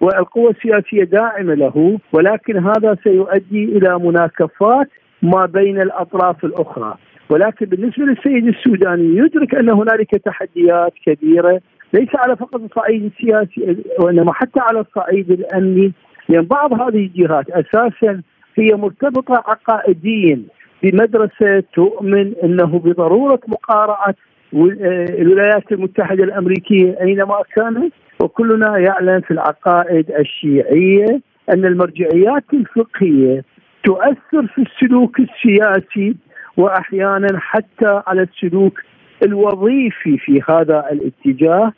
[0.00, 4.88] والقوى السياسية داعمه له ولكن هذا سيؤدي إلى مناكفات
[5.22, 6.94] ما بين الأطراف الأخرى.
[7.30, 11.60] ولكن بالنسبة للسيد السوداني يدرك أن هنالك تحديات كبيرة
[11.92, 15.92] ليس على فقط الصعيد السياسي وإنما حتى على الصعيد الأمني.
[16.28, 18.22] لأن بعض هذه الجهات أساسا
[18.56, 20.42] هي مرتبطة عقائديا
[20.82, 24.14] بمدرسة تؤمن إنه بضرورة مقارعة
[24.54, 27.92] الولايات المتحدة الأمريكية أينما كانت.
[28.22, 31.20] وكلنا يعلم في العقائد الشيعية
[31.52, 33.44] أن المرجعيات الفقهية
[33.84, 36.16] تؤثر في السلوك السياسي
[36.56, 38.80] واحيانا حتى على السلوك
[39.22, 41.72] الوظيفي في هذا الاتجاه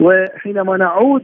[0.00, 1.22] وحينما نعود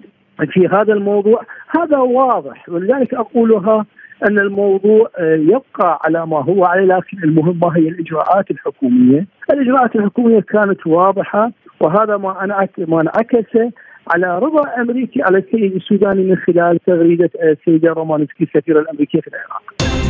[0.52, 1.42] في هذا الموضوع
[1.78, 2.68] هذا واضح.
[2.68, 3.86] ولذلك أقولها
[4.28, 9.96] أن الموضوع آه، يبقى على ما هو عليه لكن المهم ما هي الإجراءات الحكومية، الإجراءات
[9.96, 13.56] الحكومية كانت واضحة وهذا ما ما انعكس
[14.14, 20.01] على رضا أمريكي على السيد السوداني من خلال تغريدة السيدة رومانسكي السفيرة الأمريكية في العراق.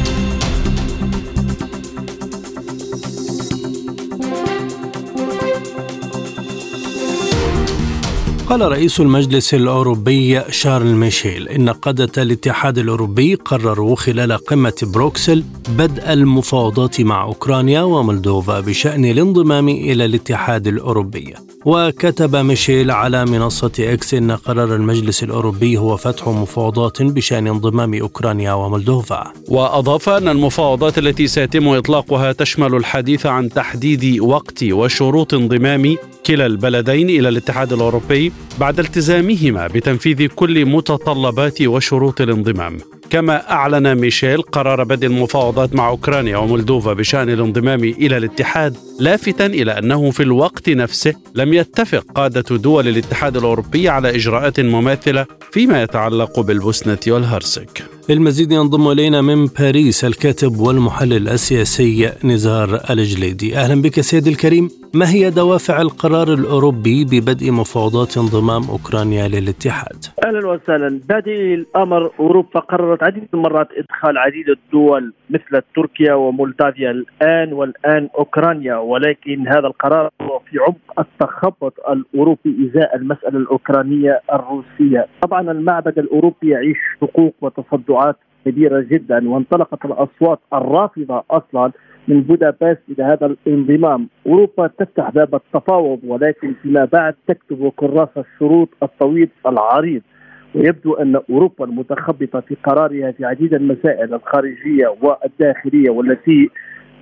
[8.53, 16.13] قال رئيس المجلس الأوروبي شارل ميشيل إن قادة الاتحاد الأوروبي قرروا خلال قمة بروكسل بدء
[16.13, 21.35] المفاوضات مع أوكرانيا ومولدوفا بشأن الانضمام إلى الاتحاد الأوروبي.
[21.65, 28.53] وكتب ميشيل على منصة إكس إن قرار المجلس الأوروبي هو فتح مفاوضات بشأن انضمام أوكرانيا
[28.53, 29.33] ومولدوفا.
[29.49, 37.11] وأضاف أن المفاوضات التي سيتم إطلاقها تشمل الحديث عن تحديد وقت وشروط انضمام كلا البلدين
[37.11, 42.79] إلى الاتحاد الأوروبي بعد التزامهما بتنفيذ كل متطلبات وشروط الانضمام.
[43.11, 49.79] كما أعلن ميشيل قرار بدء المفاوضات مع أوكرانيا ومولدوفا بشأن الانضمام إلى الاتحاد لافتا إلى
[49.79, 56.41] أنه في الوقت نفسه لم يتفق قادة دول الاتحاد الأوروبي على إجراءات مماثلة فيما يتعلق
[56.41, 57.83] بالبوسنة والهرسك.
[58.11, 63.57] للمزيد ينضم إلينا من باريس الكاتب والمحلل السياسي نزار الجليدي.
[63.57, 64.69] أهلا بك سيد الكريم.
[64.95, 71.01] ما هي دوافع القرار الأوروبي ببدء مفاوضات انضمام أوكرانيا للاتحاد؟ أهلا وسهلا.
[71.09, 76.91] بادئ الأمر أوروبا قررت عديد المرات إدخال عديد الدول مثل تركيا ومولدافيا.
[76.91, 85.07] الآن والآن أوكرانيا ولكن هذا القرار هو في عمق التخبط الأوروبي إزاء المسألة الأوكرانية الروسية.
[85.23, 87.35] طبعا المعبد الأوروبي يعيش شقوق
[87.93, 91.73] وتصدعات كبيرة جدا وانطلقت الأصوات الرافضة أصلا
[92.09, 98.69] من بودابست إلى هذا الانضمام، أوروبا تفتح باب التفاوض ولكن فيما بعد تكتب كراس الشروط
[98.83, 100.03] الطويل العريض.
[100.55, 106.51] ويبدو أن أوروبا المتخبطة في قرارها في عديد المسائل الخارجية والداخلية والتي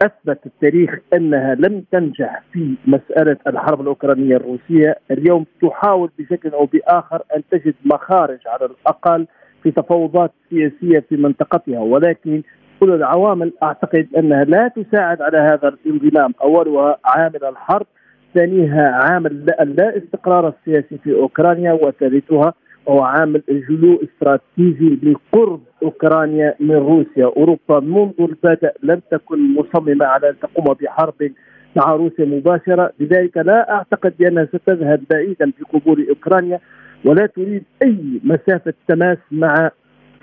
[0.03, 7.23] أثبت التاريخ أنها لم تنجح في مسألة الحرب الأوكرانية الروسية، اليوم تحاول بشكل أو بآخر
[7.37, 9.27] أن تجد مخارج على الأقل
[9.63, 12.43] في تفاوضات سياسية في منطقتها ولكن
[12.81, 17.87] كل العوامل أعتقد أنها لا تساعد على هذا الانضمام، أولها عامل الحرب
[18.35, 22.55] ثانيها عامل اللا استقرار السياسي في أوكرانيا وثالثها
[22.89, 30.29] هو عامل الجلو استراتيجي لقرب أوكرانيا من روسيا، أوروبا منذ البدء لم تكن مصممة على
[30.31, 31.31] أن تقوم بحرب
[31.77, 36.61] مع روسيا مباشرة، لذلك لا أعتقد بأنها ستذهب بعيدا في قبول أوكرانيا.
[37.05, 39.71] ولا تريد أي مسافة تماس مع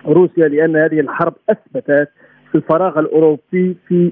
[0.05, 2.09] روسيا لأن هذه الحرب أثبتت
[2.51, 4.11] في الفراغ الأوروبي في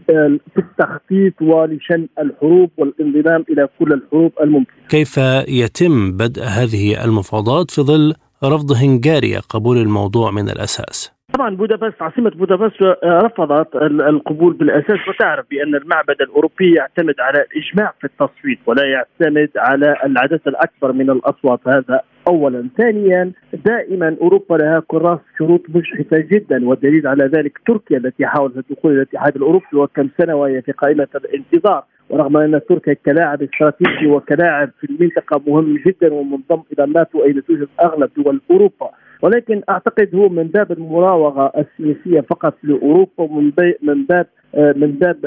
[0.54, 4.75] في التخطيط ولشن الحروب والانضمام إلى كل الحروب الممكنة.
[4.89, 12.01] كيف يتم بدء هذه المفاوضات في ظل رفض هنغاريا قبول الموضوع من الأساس؟ طبعا بودابست
[12.01, 13.75] عاصمة بودابست رفضت
[14.10, 20.41] القبول بالأساس وتعرف بأن المعبد الأوروبي يعتمد على الإجماع في التصويت ولا يعتمد على العدد
[20.47, 22.70] الأكبر من الأصوات هذا اولا.
[22.78, 23.32] ثانيا
[23.66, 29.02] دائما أوروبا لها كراس شروط مجحفة جدا والدليل على ذلك تركيا التي حاولت الدخول إلى
[29.02, 31.84] الاتحاد الأوروبي وكم سنة وهي في قائمة الانتظار.
[32.10, 37.68] ورغم أن تركيا كلاعب استراتيجي وكلاعب في المنطقة مهم جدا ومنضم إلى الناتو اين توجد
[37.82, 38.90] أغلب دول أوروبا.
[39.21, 43.51] ولكن أعتقد هو من باب المراوغة السياسية فقط لأوروبا ومن
[43.82, 45.17] من باب من باب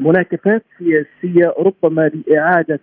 [0.00, 2.80] مناكفات سياسية ربما لإعادة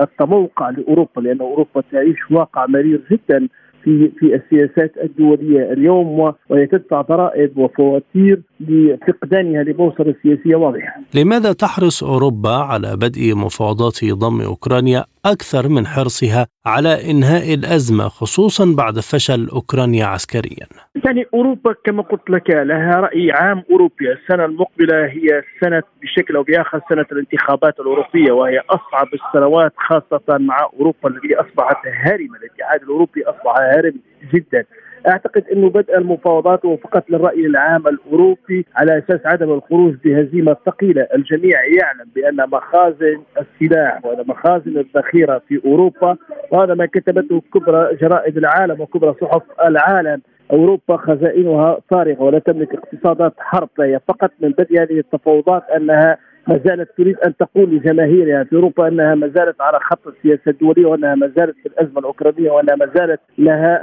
[0.00, 3.48] التموقع لأوروبا لأن أوروبا تعيش واقع مرير جدا
[3.86, 6.18] في في السياسات الدولية اليوم
[6.50, 11.00] وهي تدفع ضرائب وفواتير لفقدانها لبوصله سياسية واضحة.
[11.14, 18.74] لماذا تحرص أوروبا على بدء مفاوضات ضم أوكرانيا أكثر من حرصها على إنهاء الأزمة خصوصا
[18.76, 20.66] بعد فشل أوكرانيا عسكريا؟
[21.04, 26.42] يعني أوروبا كما قلت لك لها رأي عام أوروبي، السنة المقبلة هي سنة بشكل أو
[26.42, 33.22] بآخر سنة الانتخابات الأوروبية وهي أصعب السنوات خاصة مع أوروبا التي أصبحت هارمة، الاتحاد الأوروبي
[33.24, 33.94] أصبح هارم
[34.34, 34.64] جدا.
[35.08, 41.08] أعتقد إنه بدء المفاوضات هو فقط للرأي العام الأوروبي على أساس عدم الخروج بهزيمة ثقيله،
[41.14, 46.16] الجميع يعلم بأن مخازن السلاح ومخازن الذخيرة في أوروبا
[46.50, 50.22] وهذا ما كتبته كبرى جرائد العالم وكبرى صحف العالم.
[50.52, 56.60] أوروبا خزائنها فارغة ولا تملك اقتصادات حرب فهي فقط من بدء هذه التفاوضات أنها ما
[56.64, 61.14] زالت تريد أن تقول لجماهيرها في أوروبا أنها ما زالت على خط السياسة الدولية وأنها
[61.14, 63.82] ما زالت في الأزمة الأوكرانية وأنها ما زالت لها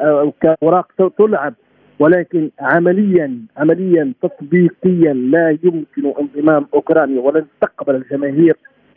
[0.63, 1.54] اوراق تلعب.
[1.99, 8.56] ولكن عمليا عمليا تطبيقيا لا يمكن انضمام أوكرانيا ولن تقبل الجماهير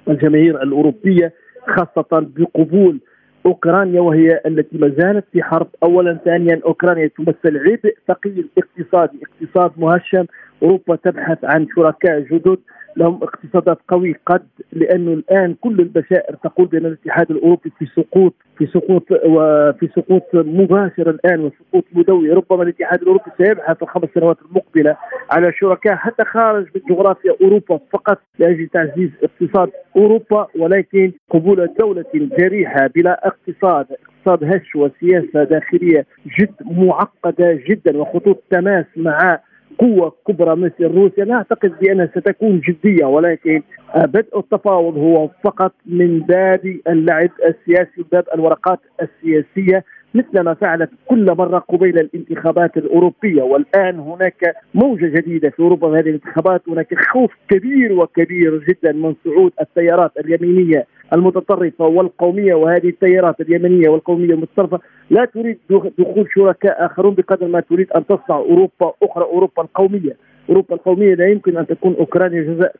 [0.08, 1.32] الجماهير الأوروبية
[1.66, 3.00] خاصة بقبول
[3.46, 5.68] أوكرانيا وهي التي ما زالت في حرب.
[5.82, 10.24] اولا ثانيا أوكرانيا تمثل عبء ثقيل اقتصادي اقتصاد مهشم.
[10.62, 12.58] أوروبا تبحث عن شركاء جدد
[12.96, 14.42] لهم اقتصادات قوي قد
[14.72, 21.10] لأنه الآن كل البشائر تقول بأن الاتحاد الأوروبي في سقوط في سقوط وفي سقوط مباشر
[21.10, 22.30] الآن وسقوط مدوي.
[22.30, 24.96] ربما الاتحاد الأوروبي سيبحث في الخمس سنوات المقبلة
[25.30, 32.04] على شركاء حتى خارج من جغرافيا أوروبا فقط لأجل تعزيز اقتصاد أوروبا ولكن قبول دوله
[32.14, 33.86] جريحه بلا اقتصاد.
[34.26, 36.06] اقتصاد هش وسياسة داخلية
[36.38, 39.38] جد معقدة جدا وخطوط تماس مع
[39.78, 41.24] قوة كبرى مثل روسيا.
[41.24, 43.62] لا أعتقد بأنها ستكون جدية ولكن
[43.96, 51.34] بدء التفاوض هو فقط من باب اللعب السياسي باب الورقات السياسية مثل ما فعلت كل
[51.38, 53.42] مرة قبيل الانتخابات الأوروبية.
[53.42, 56.62] والآن هناك موجة جديدة في أوروبا هذه الانتخابات.
[56.68, 64.34] هناك خوف كبير وكبير جدا من صعود التيارات اليمينية المتطرفة والقومية وهذه التيارات اليمنية والقومية
[64.34, 65.58] المتطرفة لا تريد
[65.98, 70.16] دخول شركاء آخرون بقدر ما تريد أن تصنع أوروبا أخرى أوروبا القومية.
[70.48, 72.70] أوروبا القومية لا يمكن أن تكون أوكرانيا جزء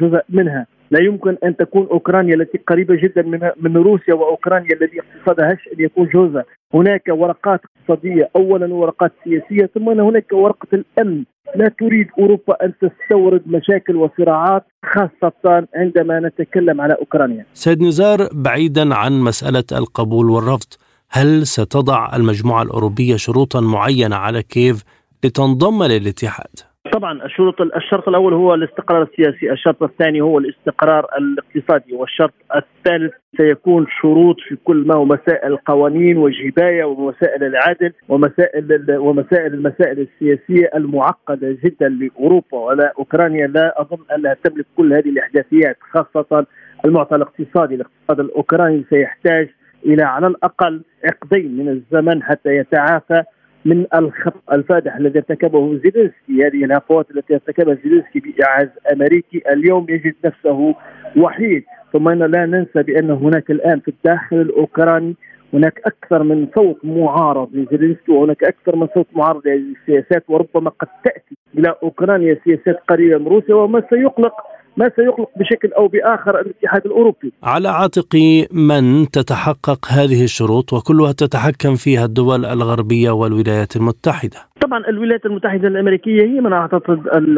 [0.00, 5.00] جزء منها، لا يمكن أن تكون أوكرانيا التي قريبة جدا من من روسيا وأوكرانيا الذي
[5.00, 6.42] اقتصادها هش أن يكون جزء،
[6.74, 11.24] هناك ورقات اقتصادية اولا ورقات سياسية ثم هناك ورقة الأمن،
[11.56, 17.46] لا تريد أوروبا أن تستورد مشاكل وصراعات خاصة عندما نتكلم على أوكرانيا.
[17.54, 20.72] سيد نزار بعيدا عن مسألة القبول والرفض،
[21.10, 24.84] هل ستضع المجموعة الأوروبية شروطا معينة على كييف
[25.24, 32.32] لتنضم للاتحاد؟ طبعا الشروط الشرط الأول هو الاستقرار السياسي، الشرط الثاني هو الاستقرار الاقتصادي، والشرط
[32.56, 39.98] الثالث سيكون شروط في كل ما هو مسائل القوانين والجبايه ومسائل العدل ومسائل ومسائل المسائل
[40.00, 43.46] السياسية المعقدة جدا لأوروبا ولا أوكرانيا.
[43.46, 46.46] لا أظن أنها تملك كل هذه الأحداثيات خاصة
[46.84, 49.48] المعطى الاقتصادي، الاقتصاد الأوكراني سيحتاج
[49.86, 53.22] إلى على الأقل عقدين من الزمن حتى يتعافى
[53.64, 56.46] من الخطا الفادح الذي ارتكبه زيلينسكي.
[56.46, 59.42] هذه الهفوات التي ارتكبها زيلينسكي باعاز أمريكي.
[59.52, 60.74] اليوم يجد نفسه
[61.16, 61.64] وحيد.
[61.92, 65.14] ثم لا ننسى بأن هناك الآن في الداخل الأوكراني
[65.52, 70.88] هناك أكثر من صوت معارض لزيلينسكي وهناك أكثر من صوت معارض لهذه السياسات وربما قد
[71.04, 74.34] تأتي إلى أوكرانيا سياسات قريبة من روسيا وما سيقلق
[74.78, 77.32] ما سيخلق بشكل أو بآخر الاتحاد الأوروبي.
[77.42, 78.16] على عاتق
[78.52, 84.38] من تتحقق هذه الشروط وكلها تتحكم فيها الدول الغربية والولايات المتحدة.
[84.60, 86.90] طبعا الولايات المتحدة الأمريكية هي من اعطت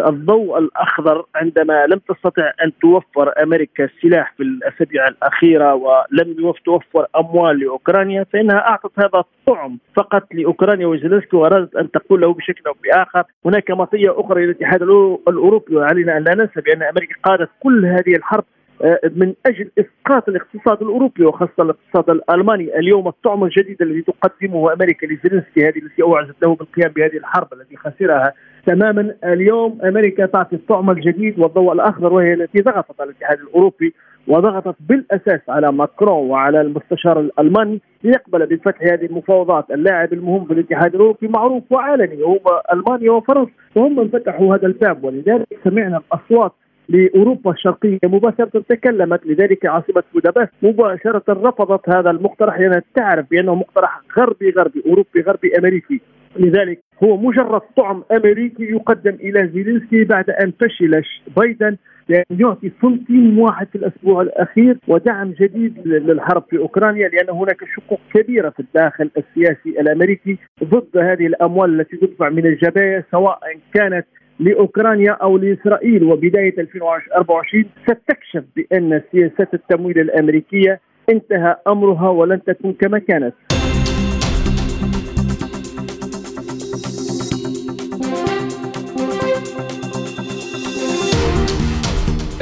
[0.08, 7.58] الضوء الأخضر عندما لم تستطع أن توفر أمريكا السلاح في الأسابيع الأخيرة ولم توفر أموال
[7.58, 13.22] لأوكرانيا فإنها أعطت هذا الطعم فقط لأوكرانيا وزيلنسكي وأرادت أن تقول له بشكل أو بآخر
[13.46, 14.82] هناك مطية أخرى للاتحاد
[15.28, 18.44] الأوروبي وعلينا أن لا ننسى بأن أمريكا قادت كل هذه الحرب
[18.84, 25.06] آه، من أجل إسقاط الاقتصاد الأوروبي وخاصة الاقتصاد الألماني، اليوم الطعم الجديد الذي تقدمه أمريكا
[25.06, 28.32] لزيلنسكي هذه التي أوعزت له بالقيام بهذه الحرب التي خسرها
[28.66, 29.14] تماما.
[29.24, 33.94] اليوم أمريكا تعطي الطعم الجديد والضوء الأخضر وهي التي ضغطت على الاتحاد الأوروبي
[34.28, 40.94] وضغطت بالأساس على ماكرون وعلى المستشار الألماني ليقبل بفتح هذه المفاوضات، اللاعب المهم في الاتحاد
[40.94, 45.04] الأوروبي معروف وعلني هو ألمانيا وفرنسا وهم من فتحوا هذا الباب.
[45.04, 46.52] ولذلك سمعنا الأصوات
[46.90, 54.00] لأوروبا الشرقية مباشرة تكلمت لذلك عاصمة بودابست مباشرة رفضت هذا المقترح لأنها تعرف بأنه مقترح
[54.18, 56.00] غربي غربي أوروبي غربي أمريكي.
[56.36, 61.02] لذلك هو مجرد طعم أمريكي يقدم إلى زيلينسكي بعد أن فشل
[61.36, 61.76] بايدن
[62.08, 68.00] بان يعطي سنتيم واحد في الأسبوع الأخير ودعم جديد للحرب في أوكرانيا لأن هناك شقوق
[68.14, 73.38] كبيرة في الداخل السياسي الأمريكي ضد هذه الأموال التي تدفع من الجبايه سواء
[73.74, 74.06] كانت
[74.40, 80.80] لأوكرانيا أو لإسرائيل وبداية 2024 ستكشف بأن سياسات التمويل الأمريكية
[81.10, 83.34] انتهى أمرها ولن تكون كما كانت.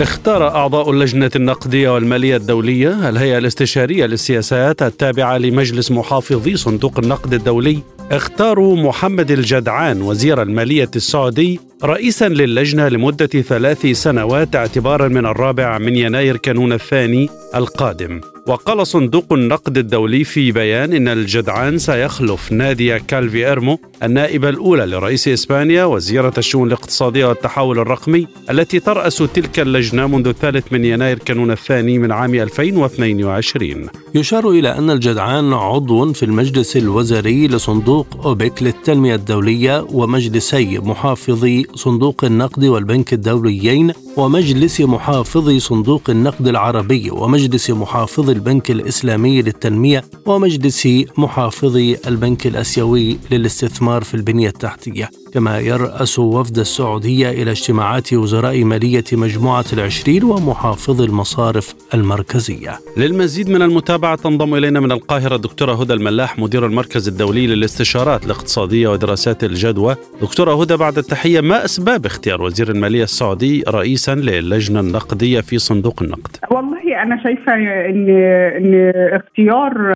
[0.01, 7.79] اختار أعضاء اللجنة النقدية والمالية الدولية الهيئة الاستشارية للسياسات التابعة لمجلس محافظي صندوق النقد الدولي
[8.13, 15.97] اختاروا محمد الجدعان وزير المالية السعودي رئيسا للجنة لمدة ثلاث سنوات اعتبارا من الرابع من
[15.97, 18.21] يناير كانون الثاني القادم.
[18.49, 25.85] وقال صندوق النقد الدولي في بيان إن الجدعان سيخلف ناديا كالفينو النائبة الأولى لرئيس إسبانيا
[25.85, 31.99] وزيرة الشؤون الاقتصادية والتحول الرقمي التي ترأس تلك اللجنة منذ الثالث من يناير كانون الثاني
[31.99, 39.87] من عام 2022 يشار إلى أن الجدعان عضو في المجلس الوزاري لصندوق أوبك للتنمية الدولية
[39.91, 49.43] ومجلسي محافظي صندوق النقد والبنك الدوليين ومجلس محافظي صندوق النقد العربي ومجلس محافظي البنك الإسلامي
[49.43, 50.89] للتنمية ومجلس
[51.19, 55.11] محافظي البنك الأسيوي للاستثمار في البنية التحتية.
[55.39, 62.81] كما يرأس وفد السعودية إلى اجتماعات وزراء مالية مجموعة العشرين ومحافظ المصارف المركزية.
[62.97, 68.89] للمزيد من المتابعة تنضم إلينا من القاهرة الدكتورة هدى الملاح مدير المركز الدولي للاستشارات الاقتصادية
[68.89, 69.97] ودراسات الجدوى.
[70.23, 76.03] دكتورة هدى بعد التحية ما أسباب اختيار وزير المالية السعودي رئيسا للجنة النقدية في صندوق
[76.03, 78.09] النقد؟ والله أنا شايفة أن
[78.57, 79.93] أن اختيار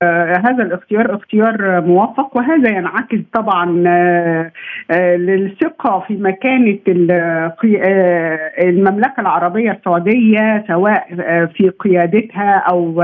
[0.46, 3.66] هذا الاختيار اختيار موفق وهذا ينعكس طبعا
[5.16, 6.78] للثقة في مكانة
[8.62, 11.06] المملكة العربية السعودية سواء
[11.54, 13.02] في قيادتها أو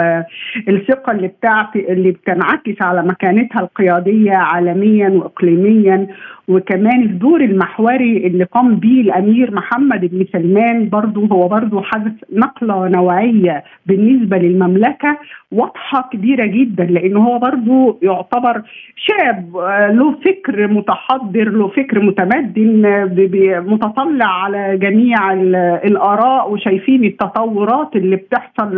[0.69, 6.07] الثقة اللي بتعطي اللي بتنعكس على مكانتها القيادية عالميا واقليميا.
[6.49, 12.89] وكمان الدور المحوري اللي قام به الأمير محمد بن سلمان برضه هو برضه حدث نقلة
[12.89, 15.19] نوعية بالنسبة للمملكة
[15.53, 18.63] واضحة كبيرة جدا لأنه هو برضه يعتبر
[18.97, 19.57] شاب
[19.91, 22.83] له فكر متحضر له فكر متمدن
[23.67, 28.71] متطلع على جميع الآراء وشايفين التطورات اللي بتحصل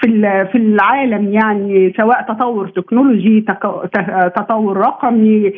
[0.00, 0.08] في
[0.52, 3.40] في العالم يعني سواء تطور تكنولوجي
[4.36, 5.52] تطور رقمي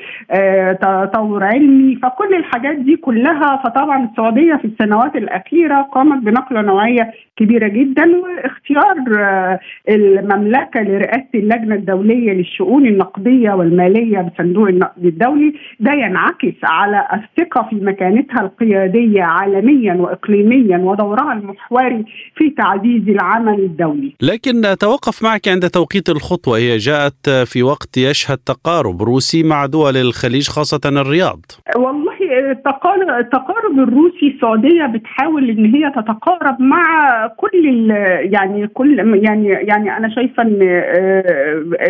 [1.13, 7.69] تطور علمي فكل الحاجات دي كلها فطبعا السعودية في السنوات الأخيرة قامت بنقلة نوعية كبيرة
[7.69, 8.97] جدا واختيار
[9.89, 17.77] المملكة لرئاسة اللجنة الدولية للشؤون النقدية والمالية بصندوق النقد الدولي ده ينعكس على الثقة في
[17.77, 22.05] مكانتها القيادية عالميا واقليميا ودورها المحوري
[22.37, 24.13] في تعزيز العمل الدولي.
[24.23, 29.97] لكن اتوقف معك عند توقيت الخطوة هي جاءت في وقت يشهد تقارب روسي مع دول
[29.97, 31.41] الخليج خاصة الرياض.
[31.77, 32.13] والله
[33.21, 36.83] التقارب الروسي السعودية بتحاول إن هي تتقارب مع
[37.27, 37.91] كل
[38.35, 40.59] يعني كل يعني يعني أنا شايفة إن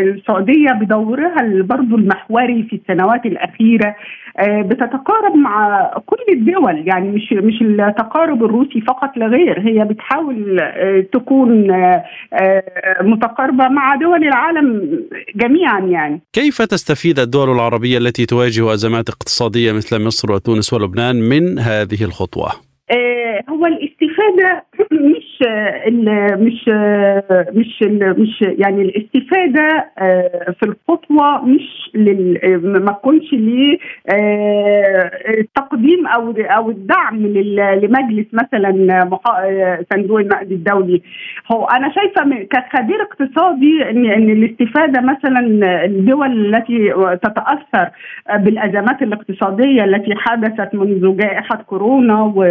[0.01, 3.95] السعودية بدورها برضه المحوري في السنوات الأخيرة
[4.41, 10.61] بتتقارب مع كل الدول يعني مش مش التقارب الروسي فقط لا غير هي بتحاول
[11.13, 11.67] تكون
[13.01, 14.99] متقاربة مع دول العالم
[15.37, 21.59] جميعا يعني كيف تستفيد الدول العربية التي تواجه أزمات اقتصادية مثل مصر وتونس ولبنان من
[21.59, 25.43] هذه الخطوة؟ آه، هو الاستفادة مش
[26.39, 26.69] مش
[27.53, 31.91] مش مش يعني الاستفادة آه، في الخطوة مش
[32.63, 33.35] ما تكونش
[35.29, 38.71] لتقديم أو أو الدعم لمجلس مثلا
[39.93, 41.03] صندوق النقد الدولي.
[41.53, 45.41] هو أنا شايفة كخبير اقتصادي ان إن الاستفادة مثلا
[45.85, 47.91] الدول التي تتأثر
[48.37, 52.43] بالأزمات الاقتصادية التي حدثت منذ جائحة كورونا و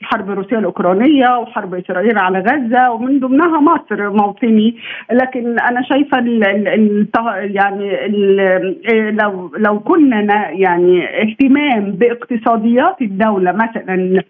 [0.00, 4.76] الحرب الروسيه الأوكرانية وحرب إسرائيل على غزة ومن ضمنها مصر موطني.
[5.12, 7.06] لكن أنا شايفة ال ال
[7.56, 14.22] يعني ال لو لو كنا يعني اهتمام باقتصاديات الدولة مثلا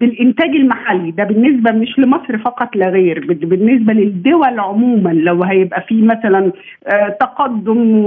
[0.00, 1.10] بالإنتاج المحلي.
[1.10, 3.26] ده بالنسبة مش لمصر فقط لا غير.
[3.42, 6.52] بالنسبة للدول عموما لو هيبقى في مثلا
[6.86, 8.04] آه، تقدم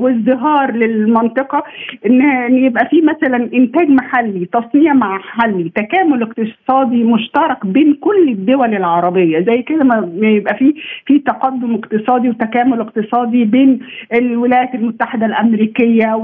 [0.00, 1.62] وازدهار للمنطقة
[2.06, 2.20] إن
[2.54, 9.40] يبقى في مثلا إنتاج محلي تصنيع محلي تكامل اقتصادي مشترك بين كل الدول العربية.
[9.40, 10.74] زي كده ما يبقى في
[11.06, 13.78] في تقدم اقتصادي وتكامل اقتصادي بين
[14.14, 16.14] الولايات المتحدة الأمريكية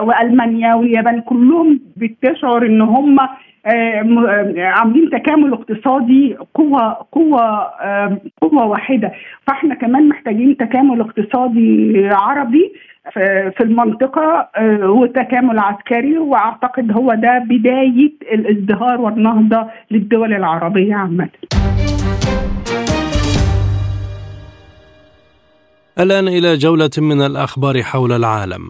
[0.00, 1.20] وألمانيا واليابان.
[1.20, 7.70] كلهم بتشعر إن هم آه، آه، عاملين تكامل اقتصادي قوة قوة
[8.42, 9.12] قوة واحدة.
[9.46, 12.72] فإحنا كمان محتاجين تكامل اقتصادي عربي
[13.56, 16.18] في المنطقة آه، وتكامل عسكري.
[16.18, 21.28] وأعتقد هو ده بداية الازدهار والنهضة للدول العربية عامة.
[26.00, 28.68] الآن إلى جولة من الأخبار حول العالم.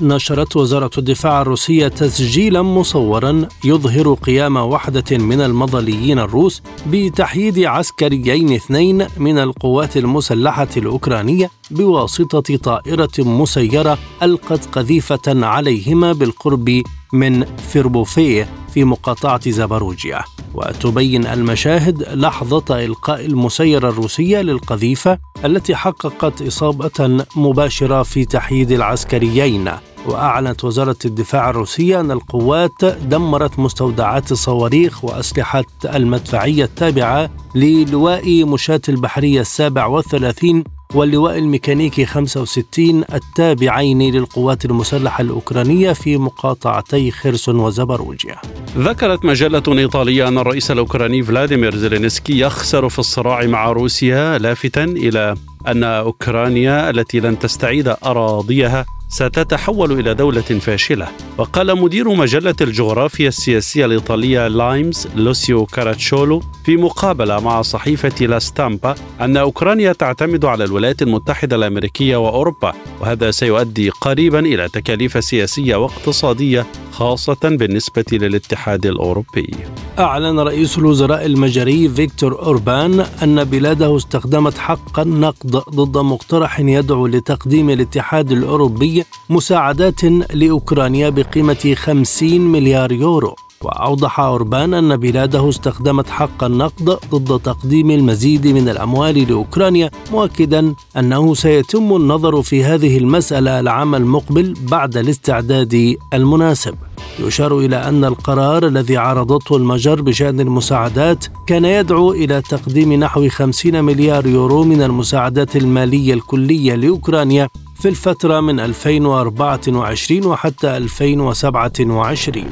[0.00, 9.06] نشرت وزارة الدفاع الروسية تسجيلا مصورا يظهر قيام وحدة من المظليين الروس بتحييد عسكريين اثنين
[9.16, 19.50] من القوات المسلحة الأوكرانية بواسطة طائرة مسيرة ألقت قذيفة عليهما بالقرب من فيربوفيه في مقاطعة
[19.50, 20.20] زاباروجيا.
[20.54, 29.70] وتبين المشاهد لحظة إلقاء المسيرة الروسية للقذيفة التي حققت إصابة مباشرة في تحييد العسكريين.
[30.06, 39.40] وأعلنت وزارة الدفاع الروسية أن القوات دمرت مستودعات الصواريخ وأسلحة المدفعية التابعة للواء مشاة البحرية
[39.40, 40.64] السابع والثلاثين
[40.94, 48.36] واللواء الميكانيكي 65 التابعين للقوات المسلحة الأوكرانية في مقاطعتي خرسون وزبروجيا
[48.76, 55.34] ذكرت مجلة إيطالية أن الرئيس الأوكراني فلاديمير زيلينسكي يخسر في الصراع مع روسيا لافتا إلى
[55.68, 61.08] أن أوكرانيا التي لن تستعيد أراضيها ستتحول إلى دولة فاشلة.
[61.38, 68.94] وقال مدير مجلة الجغرافيا السياسية الإيطالية لايمز لوسيو كاراتشولو في مقابلة مع صحيفة لا ستامبا
[69.20, 76.66] أن أوكرانيا تعتمد على الولايات المتحدة الأمريكية وأوروبا وهذا سيؤدي قريبا إلى تكاليف سياسية واقتصادية
[76.92, 79.50] خاصة بالنسبة للاتحاد الأوروبي.
[79.98, 87.70] أعلن رئيس الوزراء المجري فيكتور أوربان أن بلاده استخدمت حق النقد ضد مقترح يدعو لتقديم
[87.70, 93.34] الاتحاد الأوروبي مساعدات لأوكرانيا بقيمة 50 مليار يورو.
[93.64, 101.34] وأوضح أوربان أن بلاده استخدمت حق النقد ضد تقديم المزيد من الأموال لأوكرانيا مؤكدا أنه
[101.34, 106.74] سيتم النظر في هذه المسألة العام المقبل بعد الاستعداد المناسب.
[107.18, 113.84] يشار إلى أن القرار الذي عرضته المجر بشأن المساعدات كان يدعو إلى تقديم نحو 50
[113.84, 117.48] مليار يورو من المساعدات المالية الكلية لأوكرانيا
[117.82, 122.44] في الفترة من 2024 وحتى 2027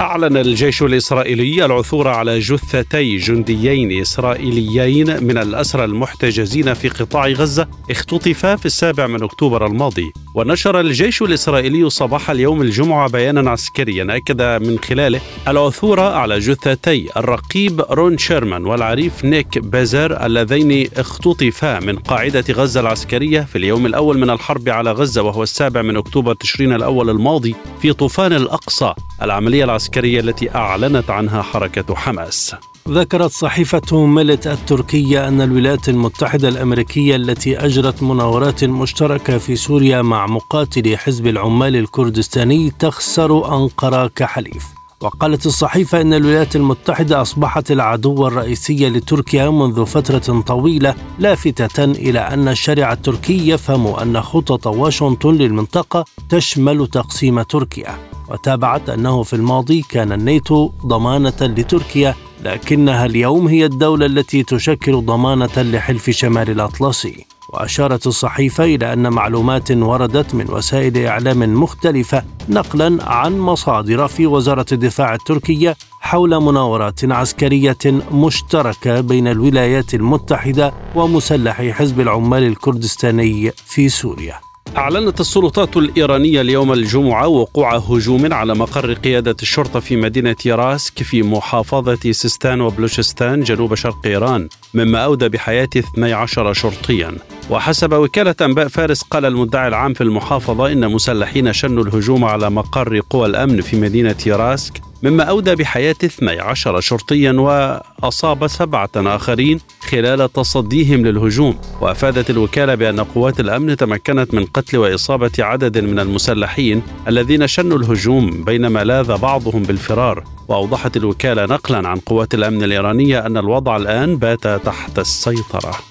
[0.00, 8.56] أعلن الجيش الإسرائيلي العثور على جثتي جنديين إسرائيليين من الأسرى المحتجزين في قطاع غزة اختطفا
[8.56, 10.12] في السابع من أكتوبر الماضي.
[10.34, 17.84] ونشر الجيش الإسرائيلي صباح اليوم الجمعة بيانا عسكريا أكد من خلاله العثور على جثتي الرقيب
[17.90, 24.30] رون شيرمان والعريف نيك بيزر اللذين اختطفا من قاعدة غزة العسكرية في اليوم الأول من
[24.30, 30.20] الحرب على غزة وهو السابع من أكتوبر تشرين الأول الماضي في طوفان الأقصى العملية العسكرية
[30.20, 32.54] التي أعلنت عنها حركة حماس.
[32.88, 40.26] ذكرت صحيفة ميلييت التركية أن الولايات المتحدة الأمريكية التي أجرت مناورات مشتركة في سوريا مع
[40.26, 44.77] مقاتلي حزب العمال الكردستاني تخسر أنقرة كحليف.
[45.00, 52.48] وقالت الصحيفة أن الولايات المتحدة أصبحت العدو الرئيسي لتركيا منذ فترة طويلة لافتة إلى أن
[52.48, 60.12] الشارع التركي يفهم أن خطط واشنطن للمنطقة تشمل تقسيم تركيا وتابعت أنه في الماضي كان
[60.12, 67.37] الناتو ضمانة لتركيا لكنها اليوم هي الدولة التي تشكل ضمانة لحلف شمال الأطلسي.
[67.48, 74.66] وأشارت الصحيفة إلى أن معلومات وردت من وسائل إعلام مختلفة نقلا عن مصادر في وزارة
[74.72, 77.78] الدفاع التركية حول مناورات عسكرية
[78.12, 84.40] مشتركة بين الولايات المتحدة ومسلحي حزب العمال الكردستاني في سوريا.
[84.76, 91.22] أعلنت السلطات الإيرانية اليوم الجمعة وقوع هجوم على مقر قيادة الشرطة في مدينة راسك في
[91.22, 97.14] محافظة سيستان وبلوشستان جنوب شرق إيران مما أودى بحياة 12 شرطيا
[97.50, 103.00] وحسب وكالة أنباء فارس قال المدعي العام في المحافظة إن مسلحين شنوا الهجوم على مقر
[103.10, 111.06] قوى الأمن في مدينة راسك مما أودى بحياة 12 شرطيا وأصاب سبعة آخرين خلال تصديهم
[111.06, 111.58] للهجوم.
[111.80, 118.44] وأفادت الوكالة بأن قوات الأمن تمكنت من قتل وإصابة عدد من المسلحين الذين شنوا الهجوم
[118.44, 120.24] بينما لاذ بعضهم بالفرار.
[120.48, 125.87] وأوضحت الوكالة نقلا عن قوات الأمن الإيرانية أن الوضع الآن بات تحت السيطرة.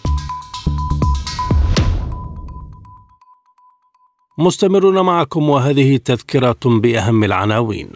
[4.39, 7.89] مستمرون معكم وهذه تذكرة بأهم العناوين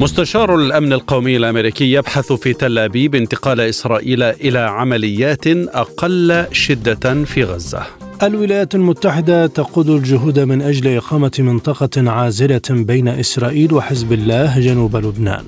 [0.00, 7.44] مستشار الأمن القومي الأمريكي يبحث في تل أبيب انتقال إسرائيل إلى عمليات أقل شدة في
[7.44, 7.82] غزة.
[8.22, 15.44] الولايات المتحدة تقود الجهود من أجل إقامة منطقة عازلة بين إسرائيل وحزب الله جنوب لبنان.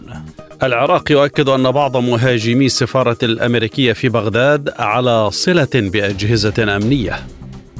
[0.62, 7.26] العراق يؤكد أن بعض مهاجمي السفارة الأمريكية في بغداد على صلة بأجهزة أمنية.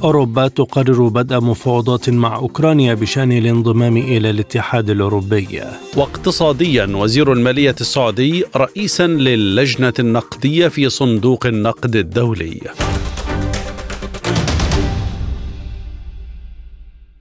[0.03, 5.61] أوروبا تقرر بدء مفاوضات مع أوكرانيا بشأن الانضمام إلى الاتحاد الأوروبي.
[5.95, 12.61] واقتصاديا وزير المالية السعودي رئيسا للجنة النقدية في صندوق النقد الدولي.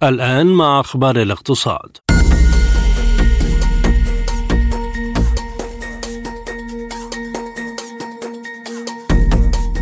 [0.02, 2.11] الآن مع أخبار الاقتصاد.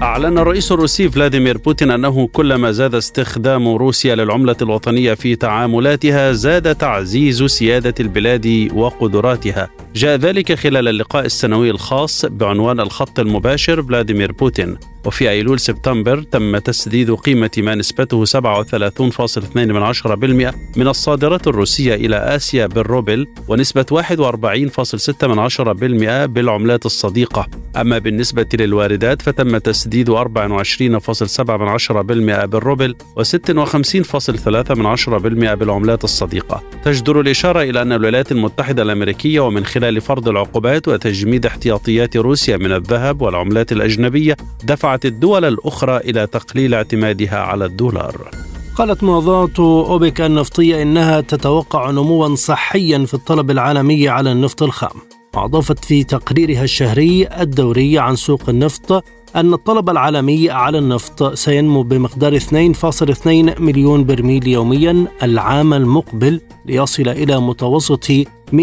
[0.03, 6.74] أعلن الرئيس الروسي فلاديمير بوتين أنه كلما زاد استخدام روسيا للعملة الوطنية في تعاملاتها زاد
[6.74, 9.70] تعزيز سيادة البلاد وقدراتها.
[9.95, 14.76] جاء ذلك خلال اللقاء السنوي الخاص بعنوان الخط المباشر فلاديمير بوتين.
[15.07, 23.26] وفي أيلول سبتمبر تم تسديد قيمة ما نسبته 37.2% من الصادرات الروسية إلى آسيا بالروبل
[23.49, 27.47] ونسبة 41.6% بالعملات الصديقة.
[27.76, 36.62] أما بالنسبة للواردات فتم تسديد 24.7% بالروبل و56.3% بالعملات الصديقة.
[36.84, 42.72] تجدر الإشارة إلى أن الولايات المتحدة الأمريكية ومن خلال فرض العقوبات وتجميد احتياطيات روسيا من
[42.72, 48.31] الذهب والعملات الأجنبية دفعت الدول الأخرى إلى تقليل اعتمادها على الدولار.
[48.74, 54.97] قالت منظمة أوبك النفطية إنها تتوقع نموا صحيا في الطلب العالمي على النفط الخام.
[55.35, 59.05] وأضافت في تقريرها الشهري الدوري عن سوق النفط
[59.37, 67.41] أن الطلب العالمي على النفط سينمو بمقدار 2.2 مليون برميل يوميا العام المقبل ليصل إلى
[67.41, 68.11] متوسط
[68.53, 68.55] 104.36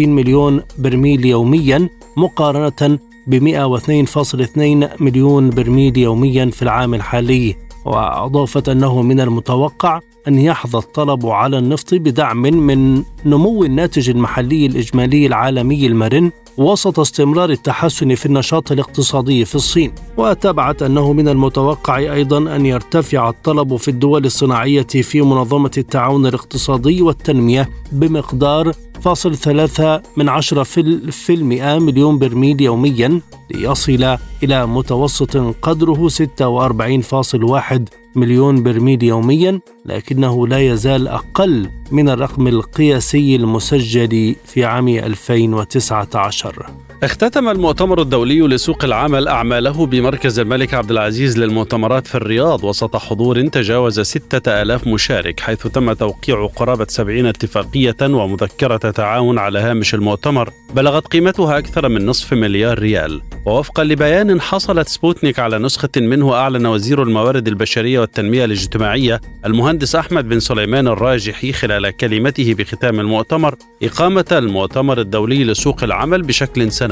[0.00, 7.56] مليون برميل يوميا مقارنة ب 102.2 مليون برميل يوميا في العام الحالي.
[7.84, 15.26] وأضافت أنه من المتوقع أن يحظى الطلب على النفط بدعم من نمو الناتج المحلي الإجمالي
[15.26, 22.56] العالمي المرن وسط استمرار التحسن في النشاط الاقتصادي في الصين وتابعت أنه من المتوقع أيضا
[22.56, 30.28] أن يرتفع الطلب في الدول الصناعية في منظمة التعاون الاقتصادي والتنمية بمقدار فاصل ثلاثة من
[30.28, 40.46] عشرة في المئة مليون برميل يوميا ليصل إلى متوسط قدره 46.1 مليون برميل يوميا لكنه
[40.46, 49.28] لا يزال أقل من الرقم القياسي المسجل في عام 2019 اختتم المؤتمر الدولي لسوق العمل
[49.28, 55.66] أعماله بمركز الملك عبد العزيز للمؤتمرات في الرياض وسط حضور تجاوز ستة آلاف مشارك حيث
[55.66, 62.32] تم توقيع قرابة سبعين اتفاقية ومذكرة تعاون على هامش المؤتمر بلغت قيمتها أكثر من نصف
[62.32, 63.22] مليار ريال.
[63.46, 70.28] ووفقا لبيان حصلت سبوتنيك على نسخة منه أعلن وزير الموارد البشرية والتنمية الاجتماعية المهندس أحمد
[70.28, 76.85] بن سليمان الراجحي خلال كلمته بختام المؤتمر إقامة المؤتمر الدولي لسوق العمل بشكل سنوي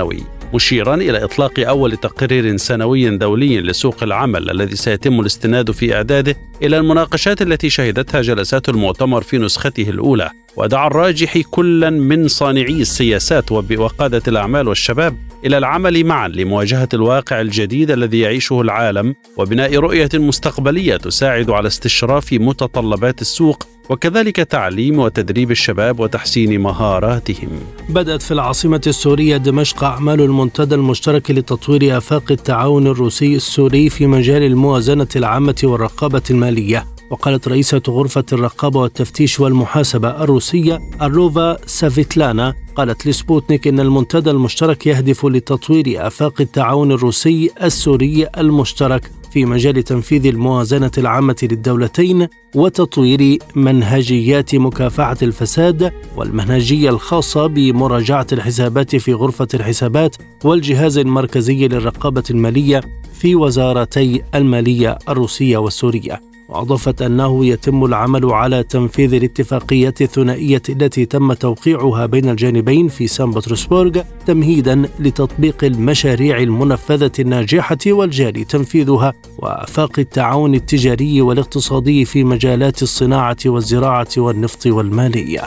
[0.55, 6.79] مشيرا إلى إطلاق أول تقرير سنوي دولي لسوق العمل الذي سيتم الاستناد في إعداده إلى
[6.79, 10.31] المناقشات التي شهدتها جلسات المؤتمر في نسخته الأولى.
[10.57, 17.91] ودعا الراجحي كلا من صانعي السياسات وقادة الأعمال والشباب إلى العمل معا لمواجهة الواقع الجديد
[17.91, 26.01] الذي يعيشه العالم وبناء رؤية مستقبلية تساعد على استشراف متطلبات السوق وكذلك تعليم وتدريب الشباب
[26.01, 27.49] وتحسين مهاراتهم.
[27.89, 34.43] بدأت في العاصمة السورية دمشق أعمال المنتدى المشترك لتطوير آفاق التعاون الروسي السوري في مجال
[34.43, 36.94] الموازنة العامة والرقابة المالية.
[37.11, 45.27] وقالت رئيسة غرفة الرقابة والتفتيش والمحاسبة الروسية أروفا سافيتلانا قالت لسبوتنيك إن المنتدى المشترك يهدف
[45.27, 55.17] لتطوير آفاق التعاون الروسي السوري المشترك في مجال تنفيذ الموازنة العامة للدولتين وتطوير منهجيات مكافحة
[55.23, 62.81] الفساد والمنهجية الخاصة بمراجعة الحسابات في غرفة الحسابات والجهاز المركزي للرقابة المالية
[63.13, 66.34] في وزارتي المالية الروسية والسورية.
[66.49, 73.31] وأضافت أنه يتم العمل على تنفيذ الاتفاقية الثنائية التي تم توقيعها بين الجانبين في سان
[73.31, 83.37] بطرسبورغ تمهيدا لتطبيق المشاريع المنفذة الناجحة والجاري تنفيذها وآفاق التعاون التجاري والاقتصادي في مجالات الصناعة
[83.47, 85.43] والزراعة والنفط والمالية.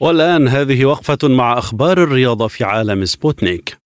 [0.00, 3.77] والآن هذه وقفة مع أخبار الرياضة في عالم سبوتنيك.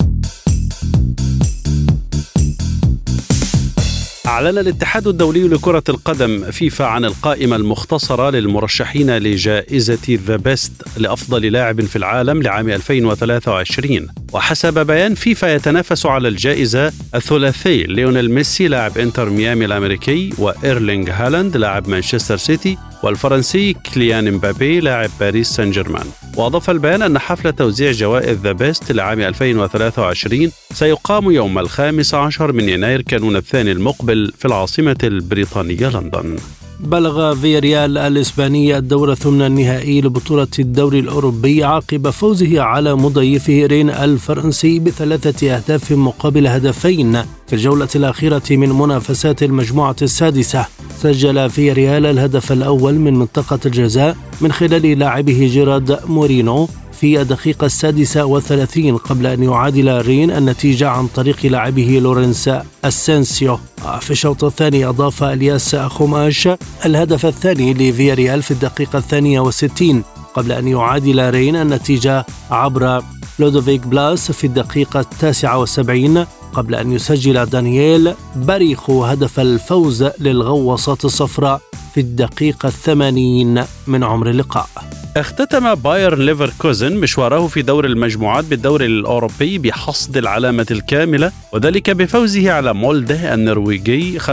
[4.32, 11.80] أعلن الاتحاد الدولي لكرة القدم فيفا عن القائمة المختصرة للمرشحين لجائزة ذا بيست لأفضل لاعب
[11.80, 19.30] في العالم لعام 2023 وحسب بيان فيفا يتنافس على الجائزة الثلاثي ليونيل ميسي لاعب إنتر
[19.30, 26.06] ميامي الأمريكي وإيرلينغ هالاند لاعب مانشستر سيتي والفرنسي كيليان مبابي لاعب باريس سان جيرمان.
[26.36, 32.68] وأضاف البيان أن حفل توزيع جوائز ذا بيست لعام 2023 سيقام يوم الخامس عشر من
[32.68, 36.36] يناير كانون الثاني المقبل في العاصمة البريطانية لندن.
[36.80, 44.78] بلغ فياريال الإسباني الدور الثمن النهائي لبطولة الدوري الأوروبي عقب فوزه على مضيفه رين الفرنسي
[44.78, 47.12] بثلاثة أهداف مقابل هدفين
[47.46, 50.66] في الجولة الأخيرة من منافسات المجموعة السادسة.
[50.98, 56.68] سجل فياريال الهدف الأول من منطقة الجزاء من خلال لاعبه جيراد مورينو
[57.02, 62.50] في الدقيقة السادسة والثلاثين قبل أن يعادل رين النتيجة عن طريق لاعبه لورنس
[62.84, 63.58] أسنسيو
[64.00, 66.48] في الشوط الثاني أضاف إلياس أخوماش
[66.86, 70.02] الهدف الثاني لفياريال في الدقيقة الثانية والستين
[70.34, 73.02] قبل أن يعادل رين النتيجة عبر
[73.38, 81.60] لودوفيك بلاس في الدقيقة التاسعة والسبعين قبل أن يسجل دانييل باريخو هدف الفوز للغواصات الصفراء
[81.94, 84.68] في الدقيقة الثمانين من عمر اللقاء.
[85.16, 92.74] اختتم بايرن ليفركوزن مشواره في دور المجموعات بالدوري الأوروبي بحصد العلامة الكاملة وذلك بفوزه على
[92.74, 94.24] مولده النرويجي 5-1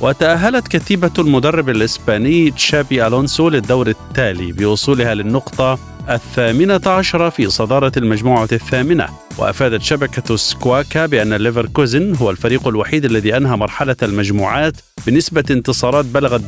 [0.00, 5.78] وتأهلت كتيبة المدرب الإسباني تشابي ألونسو للدور التالي بوصولها للنقطة
[6.10, 9.08] الثامنة عشرة في صدارة المجموعة الثامنة.
[9.38, 14.76] وأفادت شبكة سكواكا بأن ليفركوزن هو الفريق الوحيد الذي أنهى مرحلة المجموعات
[15.06, 16.40] بنسبة انتصارات بلغت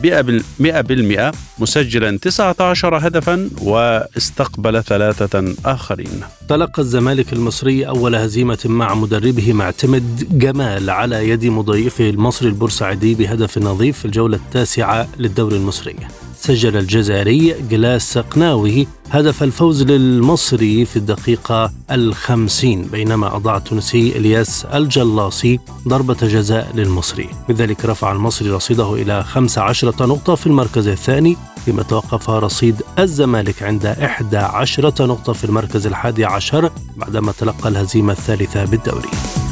[0.61, 6.21] 100% مسجلا 19 هدفا واستقبل ثلاثة آخرين.
[6.49, 13.59] تلقى الزمالك المصري أول هزيمة مع مدربه معتمد جمال على يد مضيفه المصري البورسعيدي بهدف
[13.59, 15.97] نظيف في الجولة التاسعة للدوري المصري.
[16.45, 25.61] سجل الجزائري جلاس قناوي هدف الفوز للمصري في الدقيقة الخمسين بينما أضاع التونسي إلياس الجلاصي
[25.89, 27.29] ضربة جزاء للمصري.
[27.49, 33.87] بذلك رفع المصري رصيده إلى 15 نقطة في المركز الثاني فيما توقف رصيد الزمالك عند
[33.87, 39.44] 11 نقطة في المركز الحادي عشر بعدما تلقى الهزيمة الثالثة بالدوري.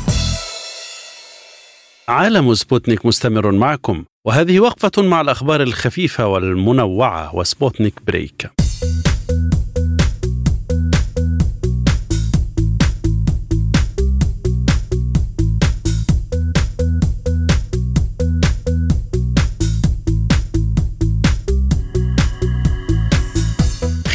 [2.09, 8.51] عالم سبوتنيك مستمر معكم وهذه وقفة مع الأخبار الخفيفة والمنوعة وسبوتنيك بريك.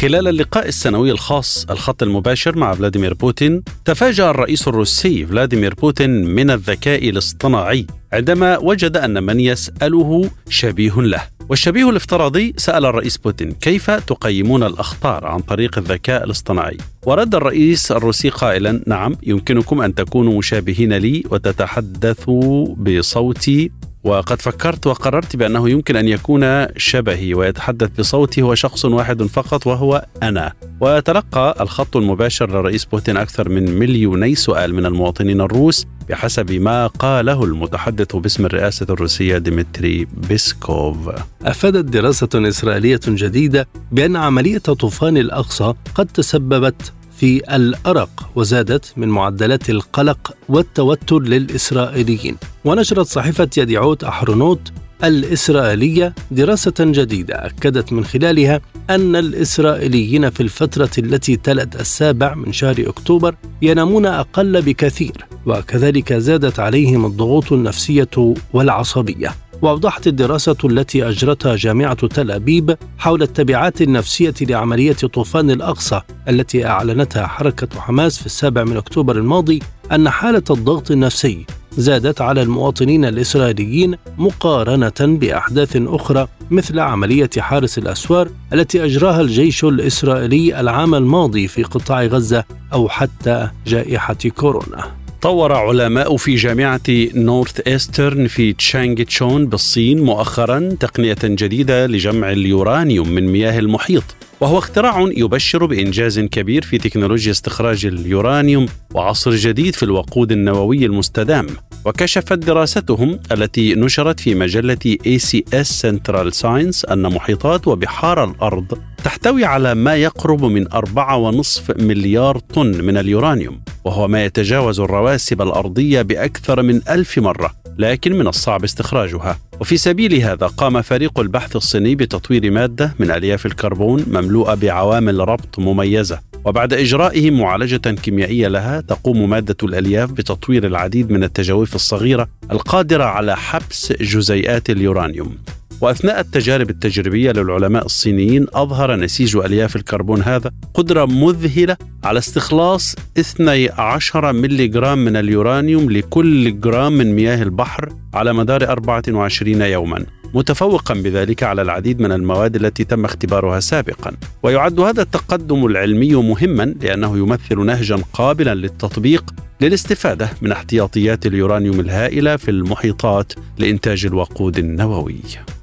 [0.00, 6.50] خلال اللقاء السنوي الخاص الخط المباشر مع فلاديمير بوتين تفاجأ الرئيس الروسي فلاديمير بوتين من
[6.50, 11.22] الذكاء الاصطناعي عندما وجد أن من يسأله شبيه له.
[11.48, 16.76] والشبيه الافتراضي سأل الرئيس بوتين كيف تقيمون الأخطار عن طريق الذكاء الاصطناعي؟
[17.06, 23.70] ورد الرئيس الروسي قائلا نعم يمكنكم أن تكونوا مشابهين لي وتتحدثوا بصوتي
[24.04, 30.06] وقد فكرت وقررت بأنه يمكن أن يكون شبهي ويتحدث بصوتي هو شخص واحد فقط وهو
[30.22, 30.52] أنا.
[30.80, 37.44] وتلقى الخط المباشر للرئيس بوتين أكثر من مليوني سؤال من المواطنين الروس بحسب ما قاله
[37.44, 41.10] المتحدث باسم الرئاسة الروسية ديمتري بيسكوف.
[41.42, 49.70] أفادت دراسة إسرائيلية جديدة بأن عملية طوفان الأقصى قد تسببت في الأرق وزادت من معدلات
[49.70, 52.36] القلق والتوتر للإسرائيليين.
[52.64, 54.72] ونشرت صحيفة يديعوت أحرونوت
[55.04, 58.60] الإسرائيلية دراسة جديدة أكدت من خلالها
[58.90, 66.60] أن الإسرائيليين في الفترة التي تلت السابع من شهر أكتوبر ينامون أقل بكثير وكذلك زادت
[66.60, 69.34] عليهم الضغوط النفسية والعصبية.
[69.62, 77.26] وأوضحت الدراسة التي أجرتها جامعة تل أبيب حول التبعات النفسية لعملية طوفان الأقصى التي أعلنتها
[77.26, 79.58] حركة حماس في السابع من أكتوبر الماضي
[79.92, 88.28] أن حالة الضغط النفسي زادت على المواطنين الإسرائيليين مقارنة بأحداث أخرى مثل عملية حارس الأسوار
[88.52, 94.97] التي أجراها الجيش الإسرائيلي العام الماضي في قطاع غزة أو حتى جائحة كورونا.
[95.22, 96.80] طور علماء في جامعة
[97.14, 104.04] نورث إيسترن في تشانغ تشون بالصين مؤخرا تقنية جديدة لجمع اليورانيوم من مياه المحيط.
[104.40, 111.46] وهو اختراع يبشر بإنجاز كبير في تكنولوجيا استخراج اليورانيوم وعصر جديد في الوقود النووي المستدام.
[111.84, 119.74] وكشفت دراستهم التي نشرت في مجلة ACS Central Science أن محيطات وبحار الأرض تحتوي على
[119.74, 126.80] ما يقرب من 4.5 مليار طن من اليورانيوم وهو ما يتجاوز الرواسب الأرضية بأكثر من
[126.88, 129.38] ألف مرة لكن من الصعب استخراجها.
[129.60, 135.58] وفي سبيل هذا قام فريق البحث الصيني بتطوير مادة من ألياف الكربون مملوءة بعوامل ربط
[135.58, 136.20] مميزة.
[136.44, 143.36] وبعد إجرائه معالجة كيميائية لها تقوم مادة الألياف بتطوير العديد من التجاويف الصغيرة القادرة على
[143.36, 145.36] حبس جزيئات اليورانيوم.
[145.80, 154.32] وأثناء التجارب التجريبية للعلماء الصينيين أظهر نسيج ألياف الكربون هذا قدرة مذهلة على استخلاص 12
[154.32, 161.62] ملغرام من اليورانيوم لكل جرام من مياه البحر على مدار 24 يوما متفوقا بذلك على
[161.62, 164.12] العديد من المواد التي تم اختبارها سابقا.
[164.42, 172.36] ويعد هذا التقدم العلمي مهما لأنه يمثل نهجا قابلا للتطبيق للاستفادة من احتياطيات اليورانيوم الهائلة
[172.36, 175.20] في المحيطات لإنتاج الوقود النووي.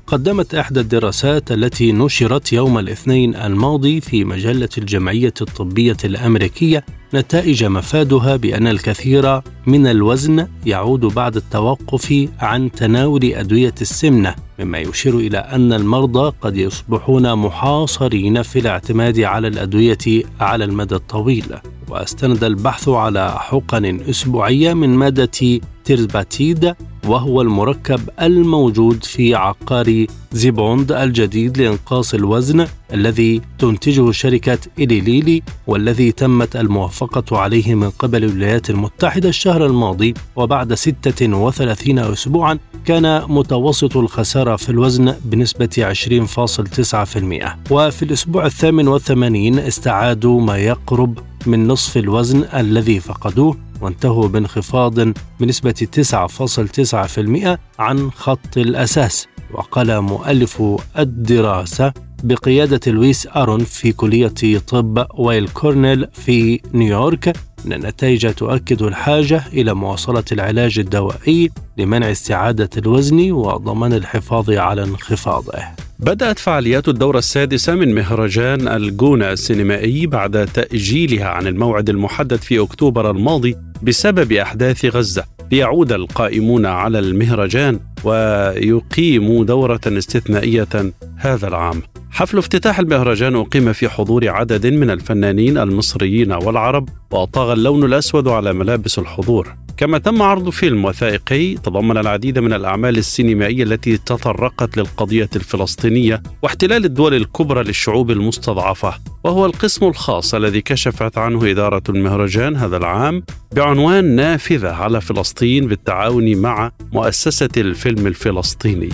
[0.07, 8.35] قدمت إحدى الدراسات التي نشرت يوم الاثنين الماضي في مجلة الجمعية الطبية الأمريكية نتائج مفادها
[8.35, 15.73] بأن الكثير من الوزن يعود بعد التوقف عن تناول أدوية السمنة مما يشير إلى أن
[15.73, 21.55] المرضى قد يصبحون محاصرين في الاعتماد على الأدوية على المدى الطويل.
[21.89, 26.73] واستند البحث على حقن أسبوعية من مادة تيرباتيد
[27.07, 36.55] وهو المركب الموجود في عقار زيبوند الجديد لإنقاص الوزن الذي تنتجه شركة إليليلي والذي تمت
[36.55, 40.13] الموافقة عليه من قبل الولايات المتحدة الشهر الماضي.
[40.36, 50.41] وبعد 36 أسبوعا كان متوسط الخسارة في الوزن بنسبة 20.9% وفي الأسبوع الثامن والثمانين استعادوا
[50.41, 53.64] ما يقرب من نصف الوزن الذي فقدوه.
[53.82, 54.99] وانتهوا بانخفاض
[55.39, 60.63] بنسبة 9.9% عن خط الأساس وقال مؤلف
[60.99, 61.93] الدراسة
[62.26, 67.28] بقيادة لويس أرون في كلية طب ويل كورنيل في نيويورك.
[67.65, 75.53] أن النتائج تؤكد الحاجة إلى مواصلة العلاج الدوائي لمنع استعادة الوزن وضمان الحفاظ على انخفاضه.
[75.99, 83.11] بدأت فعاليات الدورة السادسة من مهرجان الجونة السينمائي بعد تأجيلها عن الموعد المحدد في أكتوبر
[83.11, 85.23] الماضي بسبب أحداث غزة.
[85.51, 91.82] ليعود القائمون على المهرجان ويقيموا دورة استثنائية هذا العام.
[92.16, 98.53] حفل افتتاح المهرجان أقيم في حضور عدد من الفنانين المصريين والعرب وطغى اللون الأسود على
[98.53, 99.55] ملابس الحضور.
[99.78, 106.86] كما تم عرض فيلم وثائقي تضمن العديد من الأعمال السينمائية التي تطرقت للقضية الفلسطينية واحتلال
[106.86, 108.93] الدول الكبرى للشعوب المستضعفة.
[109.24, 113.24] وهو القسم الخاص الذي كشفت عنه إدارة المهرجان هذا العام
[113.55, 118.89] بعنوان نافذة على فلسطين بالتعاون مع مؤسسة الفيلم الفلسطيني.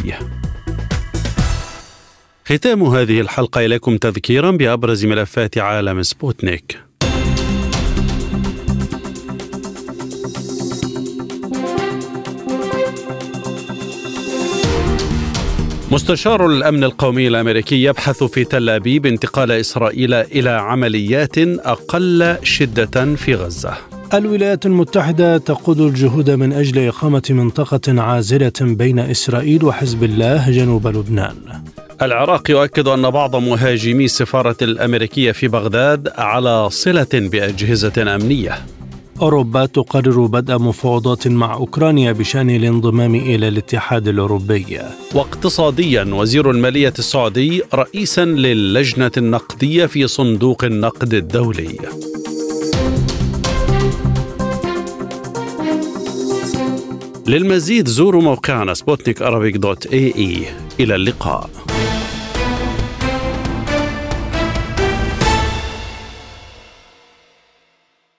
[2.52, 6.80] ختام هذه الحلقة إليكم تذكيرا بأبرز ملفات عالم سبوتنيك.
[15.92, 23.36] مستشار الأمن القومي الأمريكي يبحث في تل أبيب انتقال إسرائيل إلى عمليات أقل شدة في
[23.36, 23.74] غزة.
[24.14, 31.71] الولايات المتحدة تقود الجهود من أجل إقامة منطقة عازلة بين إسرائيل وحزب الله جنوب لبنان.
[32.02, 38.66] العراق يؤكد أن بعض مهاجمي السفارة الأمريكية في بغداد على صلة بأجهزة أمنية.
[39.22, 44.80] أوروبا تقرر بدء مفاوضات مع أوكرانيا بشأن الانضمام إلى الاتحاد الأوروبي.
[45.14, 51.78] واقتصاديا وزير المالية السعودي رئيسا للجنة النقدية في صندوق النقد الدولي.
[57.28, 59.22] للمزيد زوروا موقعنا سبوتنيك
[60.80, 61.50] إلى اللقاء.